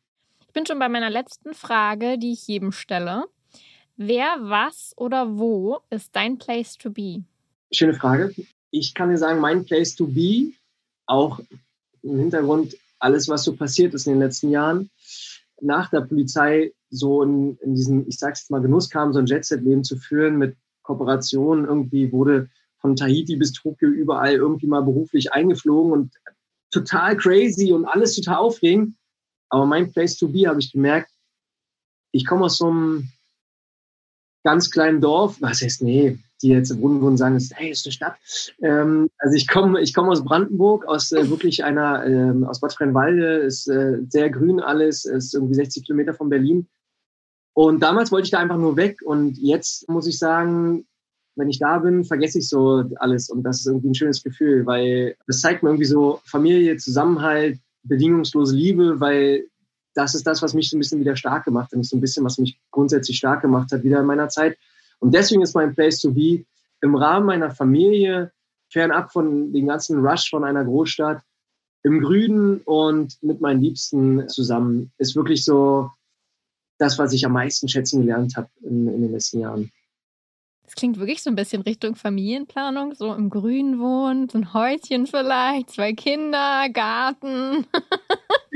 Ich 0.47 0.53
bin 0.53 0.65
schon 0.65 0.79
bei 0.79 0.89
meiner 0.89 1.09
letzten 1.09 1.53
Frage, 1.53 2.17
die 2.17 2.33
ich 2.33 2.47
jedem 2.47 2.71
stelle. 2.71 3.25
Wer, 3.97 4.35
was 4.39 4.93
oder 4.97 5.37
wo 5.37 5.79
ist 5.89 6.15
dein 6.15 6.37
Place 6.37 6.77
to 6.77 6.89
be? 6.89 7.23
Schöne 7.71 7.93
Frage. 7.93 8.33
Ich 8.69 8.93
kann 8.93 9.09
dir 9.09 9.17
sagen, 9.17 9.39
mein 9.39 9.65
Place 9.65 9.95
to 9.95 10.07
be 10.07 10.53
auch 11.11 11.39
im 12.01 12.17
Hintergrund 12.17 12.75
alles, 12.99 13.27
was 13.27 13.43
so 13.43 13.55
passiert 13.55 13.93
ist 13.93 14.07
in 14.07 14.13
den 14.13 14.21
letzten 14.21 14.49
Jahren. 14.49 14.89
Nach 15.61 15.89
der 15.89 16.01
Polizei 16.01 16.73
so 16.89 17.21
in, 17.21 17.57
in 17.57 17.75
diesen, 17.75 18.07
ich 18.07 18.17
sag's 18.17 18.41
jetzt 18.41 18.51
mal, 18.51 18.61
Genuss 18.61 18.89
kam, 18.89 19.13
so 19.13 19.19
ein 19.19 19.25
Jet-Set-Leben 19.25 19.83
zu 19.83 19.97
führen 19.97 20.37
mit 20.37 20.55
Kooperationen. 20.83 21.65
Irgendwie 21.65 22.11
wurde 22.11 22.49
von 22.79 22.95
Tahiti 22.95 23.35
bis 23.35 23.53
Tokio 23.53 23.89
überall 23.89 24.33
irgendwie 24.33 24.67
mal 24.67 24.81
beruflich 24.81 25.31
eingeflogen 25.33 25.91
und 25.91 26.13
total 26.71 27.17
crazy 27.17 27.71
und 27.73 27.85
alles 27.85 28.15
total 28.15 28.37
aufregend. 28.37 28.95
Aber 29.49 29.65
mein 29.65 29.91
Place 29.91 30.17
to 30.17 30.27
be 30.27 30.47
habe 30.47 30.59
ich 30.59 30.71
gemerkt, 30.71 31.11
ich 32.11 32.25
komme 32.25 32.45
aus 32.45 32.57
so 32.57 32.69
einem 32.69 33.09
ganz 34.43 34.71
kleinen 34.71 35.01
Dorf, 35.01 35.37
was 35.41 35.61
heißt, 35.61 35.81
nee, 35.83 36.17
die 36.41 36.49
jetzt 36.49 36.71
im 36.71 36.81
Grunde 36.81 37.17
sagen, 37.17 37.35
ist, 37.35 37.53
hey, 37.55 37.71
ist 37.71 37.85
eine 37.85 37.93
Stadt. 37.93 38.15
Ähm, 38.61 39.09
also 39.17 39.35
ich 39.35 39.47
komme 39.47 39.81
ich 39.81 39.93
komme 39.93 40.09
aus 40.09 40.23
Brandenburg, 40.23 40.85
aus 40.87 41.11
äh, 41.11 41.29
wirklich 41.29 41.63
einer, 41.63 42.05
ähm, 42.05 42.43
aus 42.43 42.59
Bad 42.59 42.73
Freienwalde, 42.73 43.37
ist 43.37 43.67
äh, 43.67 43.99
sehr 44.09 44.29
grün 44.29 44.59
alles, 44.59 45.05
ist 45.05 45.33
irgendwie 45.33 45.55
60 45.55 45.85
Kilometer 45.85 46.13
von 46.13 46.29
Berlin. 46.29 46.67
Und 47.53 47.81
damals 47.81 48.11
wollte 48.11 48.25
ich 48.25 48.31
da 48.31 48.39
einfach 48.39 48.57
nur 48.57 48.77
weg 48.77 49.01
und 49.03 49.37
jetzt 49.37 49.87
muss 49.89 50.07
ich 50.07 50.17
sagen, 50.17 50.85
wenn 51.35 51.49
ich 51.49 51.59
da 51.59 51.79
bin, 51.79 52.03
vergesse 52.03 52.39
ich 52.39 52.47
so 52.47 52.83
alles 52.97 53.29
und 53.29 53.43
das 53.43 53.59
ist 53.59 53.67
irgendwie 53.67 53.89
ein 53.89 53.95
schönes 53.95 54.23
Gefühl, 54.23 54.65
weil 54.65 55.15
das 55.27 55.41
zeigt 55.41 55.63
mir 55.63 55.69
irgendwie 55.69 55.85
so 55.85 56.21
Familie, 56.25 56.77
Zusammenhalt, 56.77 57.59
bedingungslose 57.83 58.55
Liebe, 58.55 58.99
weil 58.99 59.45
das 59.93 60.15
ist 60.15 60.25
das, 60.25 60.41
was 60.41 60.53
mich 60.53 60.69
so 60.69 60.77
ein 60.77 60.79
bisschen 60.79 60.99
wieder 60.99 61.15
stark 61.15 61.45
gemacht 61.45 61.71
hat. 61.71 61.79
Ist 61.79 61.89
so 61.89 61.97
ein 61.97 62.01
bisschen, 62.01 62.23
was 62.23 62.37
mich 62.37 62.59
grundsätzlich 62.71 63.17
stark 63.17 63.41
gemacht 63.41 63.71
hat, 63.71 63.83
wieder 63.83 63.99
in 63.99 64.05
meiner 64.05 64.29
Zeit. 64.29 64.57
Und 65.01 65.13
deswegen 65.13 65.41
ist 65.41 65.55
mein 65.55 65.73
Place 65.73 65.99
to 65.99 66.11
be 66.11 66.45
im 66.81 66.95
Rahmen 66.95 67.25
meiner 67.25 67.51
Familie, 67.51 68.31
fernab 68.69 69.11
von 69.11 69.51
dem 69.51 69.67
ganzen 69.67 69.99
Rush 70.05 70.29
von 70.29 70.43
einer 70.43 70.63
Großstadt, 70.63 71.21
im 71.83 71.99
Grünen 71.99 72.61
und 72.61 73.21
mit 73.21 73.41
meinen 73.41 73.61
Liebsten 73.61 74.29
zusammen, 74.29 74.91
ist 74.97 75.15
wirklich 75.15 75.43
so 75.43 75.89
das, 76.77 76.97
was 76.99 77.13
ich 77.13 77.25
am 77.25 77.33
meisten 77.33 77.67
schätzen 77.67 78.01
gelernt 78.01 78.35
habe 78.37 78.49
in, 78.61 78.87
in 78.87 79.01
den 79.01 79.11
letzten 79.11 79.39
Jahren. 79.39 79.71
Das 80.63 80.75
klingt 80.75 80.99
wirklich 80.99 81.21
so 81.21 81.29
ein 81.29 81.35
bisschen 81.35 81.63
Richtung 81.63 81.95
Familienplanung, 81.95 82.95
so 82.95 83.13
im 83.13 83.29
Grün 83.29 83.79
wohnen, 83.79 84.29
so 84.29 84.37
ein 84.37 84.53
Häuschen 84.53 85.05
vielleicht, 85.05 85.71
zwei 85.71 85.93
Kinder, 85.93 86.69
Garten. 86.71 87.65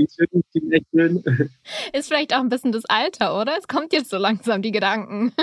Ist 1.94 2.08
vielleicht 2.08 2.34
auch 2.34 2.40
ein 2.40 2.50
bisschen 2.50 2.72
das 2.72 2.86
Alter, 2.86 3.40
oder? 3.40 3.58
Es 3.58 3.68
kommt 3.68 3.92
jetzt 3.92 4.10
so 4.10 4.18
langsam 4.18 4.62
die 4.62 4.72
Gedanken. 4.72 5.34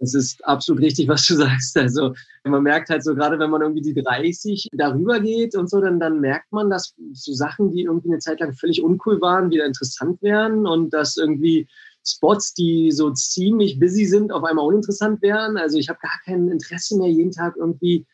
Das 0.00 0.14
ist 0.14 0.44
absolut 0.44 0.82
richtig, 0.82 1.08
was 1.08 1.26
du 1.26 1.34
sagst. 1.36 1.76
Also 1.76 2.14
man 2.44 2.62
merkt 2.62 2.88
halt 2.88 3.02
so, 3.02 3.14
gerade 3.14 3.38
wenn 3.38 3.50
man 3.50 3.62
irgendwie 3.62 3.82
die 3.82 4.00
30 4.00 4.68
darüber 4.72 5.20
geht 5.20 5.56
und 5.56 5.68
so, 5.68 5.80
dann, 5.80 5.98
dann 5.98 6.20
merkt 6.20 6.52
man, 6.52 6.70
dass 6.70 6.94
so 7.12 7.32
Sachen, 7.32 7.70
die 7.72 7.82
irgendwie 7.82 8.08
eine 8.08 8.18
Zeit 8.18 8.40
lang 8.40 8.52
völlig 8.52 8.82
uncool 8.82 9.20
waren, 9.20 9.50
wieder 9.50 9.66
interessant 9.66 10.22
werden 10.22 10.66
und 10.66 10.92
dass 10.94 11.16
irgendwie 11.16 11.68
Spots, 12.04 12.54
die 12.54 12.90
so 12.90 13.10
ziemlich 13.10 13.78
busy 13.78 14.06
sind, 14.06 14.32
auf 14.32 14.44
einmal 14.44 14.66
uninteressant 14.66 15.20
werden. 15.20 15.56
Also 15.56 15.78
ich 15.78 15.88
habe 15.88 15.98
gar 16.00 16.18
kein 16.24 16.48
Interesse 16.48 16.96
mehr, 16.96 17.10
jeden 17.10 17.32
Tag 17.32 17.56
irgendwie 17.56 18.06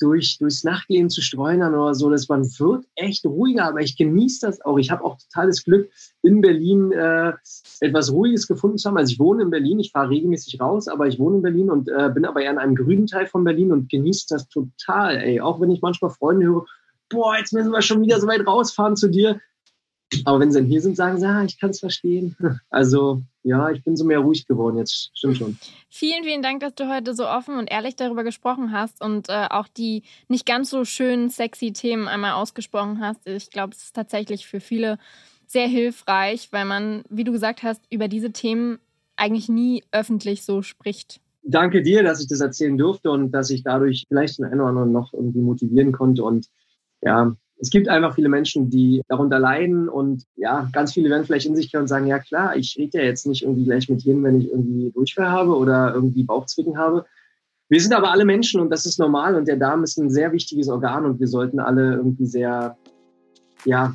durch, 0.00 0.38
durchs 0.38 0.64
Nachtleben 0.64 1.10
zu 1.10 1.20
streunern 1.20 1.74
oder 1.74 1.94
so. 1.94 2.10
Das 2.10 2.28
man 2.28 2.42
wird 2.42 2.86
echt 2.94 3.24
ruhiger, 3.24 3.66
aber 3.66 3.80
ich 3.80 3.96
genieße 3.96 4.46
das 4.46 4.60
auch. 4.60 4.78
Ich 4.78 4.90
habe 4.90 5.04
auch 5.04 5.18
totales 5.18 5.64
Glück, 5.64 5.90
in 6.22 6.40
Berlin 6.40 6.92
äh, 6.92 7.32
etwas 7.80 8.12
Ruhiges 8.12 8.46
gefunden 8.46 8.78
zu 8.78 8.88
haben. 8.88 8.96
Also 8.96 9.12
ich 9.12 9.18
wohne 9.18 9.42
in 9.42 9.50
Berlin, 9.50 9.80
ich 9.80 9.92
fahre 9.92 10.10
regelmäßig 10.10 10.60
raus, 10.60 10.88
aber 10.88 11.06
ich 11.06 11.18
wohne 11.18 11.36
in 11.36 11.42
Berlin 11.42 11.70
und 11.70 11.88
äh, 11.88 12.10
bin 12.12 12.24
aber 12.24 12.42
eher 12.42 12.52
in 12.52 12.58
einem 12.58 12.74
grünen 12.74 13.06
Teil 13.06 13.26
von 13.26 13.44
Berlin 13.44 13.72
und 13.72 13.88
genieße 13.88 14.26
das 14.30 14.48
total, 14.48 15.16
ey. 15.16 15.40
Auch 15.40 15.60
wenn 15.60 15.70
ich 15.70 15.82
manchmal 15.82 16.10
Freunde 16.10 16.46
höre, 16.46 16.66
boah, 17.08 17.36
jetzt 17.36 17.52
müssen 17.52 17.72
wir 17.72 17.82
schon 17.82 18.02
wieder 18.02 18.20
so 18.20 18.26
weit 18.26 18.46
rausfahren 18.46 18.96
zu 18.96 19.08
dir. 19.08 19.40
Aber 20.24 20.40
wenn 20.40 20.50
sie 20.50 20.58
dann 20.58 20.68
hier 20.68 20.80
sind, 20.80 20.96
sagen 20.96 21.18
sie, 21.18 21.26
ah, 21.26 21.44
ich 21.44 21.60
kann 21.60 21.70
es 21.70 21.80
verstehen. 21.80 22.36
Also 22.70 23.22
ja, 23.42 23.70
ich 23.70 23.82
bin 23.82 23.96
so 23.96 24.04
mehr 24.04 24.18
ruhig 24.18 24.46
geworden 24.46 24.76
jetzt. 24.76 25.10
Stimmt 25.14 25.38
schon. 25.38 25.58
Vielen, 25.88 26.24
vielen 26.24 26.42
Dank, 26.42 26.60
dass 26.60 26.74
du 26.74 26.88
heute 26.88 27.14
so 27.14 27.26
offen 27.26 27.56
und 27.58 27.70
ehrlich 27.70 27.96
darüber 27.96 28.24
gesprochen 28.24 28.72
hast 28.72 29.02
und 29.02 29.28
äh, 29.28 29.46
auch 29.50 29.68
die 29.68 30.02
nicht 30.28 30.44
ganz 30.46 30.70
so 30.70 30.84
schönen, 30.84 31.30
sexy 31.30 31.72
Themen 31.72 32.08
einmal 32.08 32.32
ausgesprochen 32.32 33.00
hast. 33.00 33.26
Ich 33.26 33.50
glaube, 33.50 33.74
es 33.74 33.84
ist 33.84 33.96
tatsächlich 33.96 34.46
für 34.46 34.60
viele 34.60 34.98
sehr 35.46 35.66
hilfreich, 35.66 36.48
weil 36.52 36.66
man, 36.66 37.02
wie 37.08 37.24
du 37.24 37.32
gesagt 37.32 37.62
hast, 37.62 37.82
über 37.90 38.08
diese 38.08 38.32
Themen 38.32 38.78
eigentlich 39.16 39.48
nie 39.48 39.82
öffentlich 39.92 40.44
so 40.44 40.62
spricht. 40.62 41.20
Danke 41.42 41.82
dir, 41.82 42.02
dass 42.02 42.20
ich 42.20 42.28
das 42.28 42.40
erzählen 42.40 42.76
durfte 42.76 43.10
und 43.10 43.32
dass 43.32 43.48
ich 43.50 43.62
dadurch 43.62 44.04
vielleicht 44.08 44.38
den 44.38 44.44
einen 44.44 44.60
oder 44.60 44.68
anderen 44.68 44.92
noch 44.92 45.14
irgendwie 45.14 45.40
motivieren 45.40 45.92
konnte. 45.92 46.22
Und 46.22 46.48
ja, 47.00 47.34
es 47.60 47.70
gibt 47.70 47.88
einfach 47.88 48.14
viele 48.14 48.28
Menschen, 48.28 48.70
die 48.70 49.02
darunter 49.08 49.38
leiden 49.38 49.88
und 49.88 50.24
ja, 50.36 50.68
ganz 50.72 50.92
viele 50.92 51.10
werden 51.10 51.24
vielleicht 51.24 51.46
in 51.46 51.56
sich 51.56 51.72
gehen 51.72 51.80
und 51.80 51.88
sagen, 51.88 52.06
ja 52.06 52.18
klar, 52.18 52.56
ich 52.56 52.76
rede 52.78 52.98
ja 52.98 53.04
jetzt 53.04 53.26
nicht 53.26 53.42
irgendwie 53.42 53.64
gleich 53.64 53.88
mit 53.88 54.02
jedem, 54.02 54.22
wenn 54.24 54.40
ich 54.40 54.50
irgendwie 54.50 54.90
Durchfall 54.92 55.28
habe 55.28 55.56
oder 55.56 55.92
irgendwie 55.94 56.22
Bauchzwicken 56.22 56.78
habe. 56.78 57.04
Wir 57.68 57.80
sind 57.80 57.94
aber 57.94 58.12
alle 58.12 58.24
Menschen 58.24 58.60
und 58.60 58.70
das 58.70 58.86
ist 58.86 58.98
normal 58.98 59.34
und 59.34 59.48
der 59.48 59.56
Darm 59.56 59.82
ist 59.82 59.98
ein 59.98 60.10
sehr 60.10 60.32
wichtiges 60.32 60.68
Organ 60.68 61.04
und 61.04 61.20
wir 61.20 61.26
sollten 61.26 61.58
alle 61.58 61.96
irgendwie 61.96 62.26
sehr, 62.26 62.76
ja, 63.64 63.94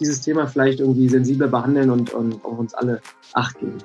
dieses 0.00 0.22
Thema 0.22 0.46
vielleicht 0.46 0.80
irgendwie 0.80 1.08
sensibler 1.08 1.48
behandeln 1.48 1.90
und, 1.90 2.14
und 2.14 2.42
auf 2.44 2.58
uns 2.58 2.74
alle 2.74 3.00
Acht 3.34 3.58
geben. 3.58 3.78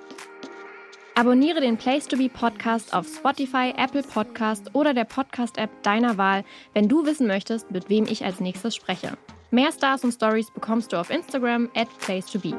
Abonniere 1.17 1.61
den 1.61 1.77
Place 1.77 2.07
to 2.07 2.17
Be 2.17 2.27
Podcast 2.27 2.93
auf 2.93 3.07
Spotify, 3.07 3.73
Apple 3.77 4.03
Podcast 4.03 4.69
oder 4.73 4.93
der 4.93 5.05
Podcast-App 5.05 5.69
deiner 5.81 6.17
Wahl, 6.17 6.43
wenn 6.73 6.89
du 6.89 7.05
wissen 7.05 7.25
möchtest, 7.25 7.71
mit 7.71 7.89
wem 7.89 8.03
ich 8.03 8.25
als 8.25 8.41
nächstes 8.41 8.75
spreche. 8.75 9.17
Mehr 9.49 9.71
Stars 9.71 10.03
und 10.03 10.11
Stories 10.11 10.51
bekommst 10.51 10.91
du 10.91 10.97
auf 10.99 11.09
Instagram 11.09 11.69
at 11.73 11.87
Place 11.99 12.25
to 12.25 12.39
Be. 12.39 12.53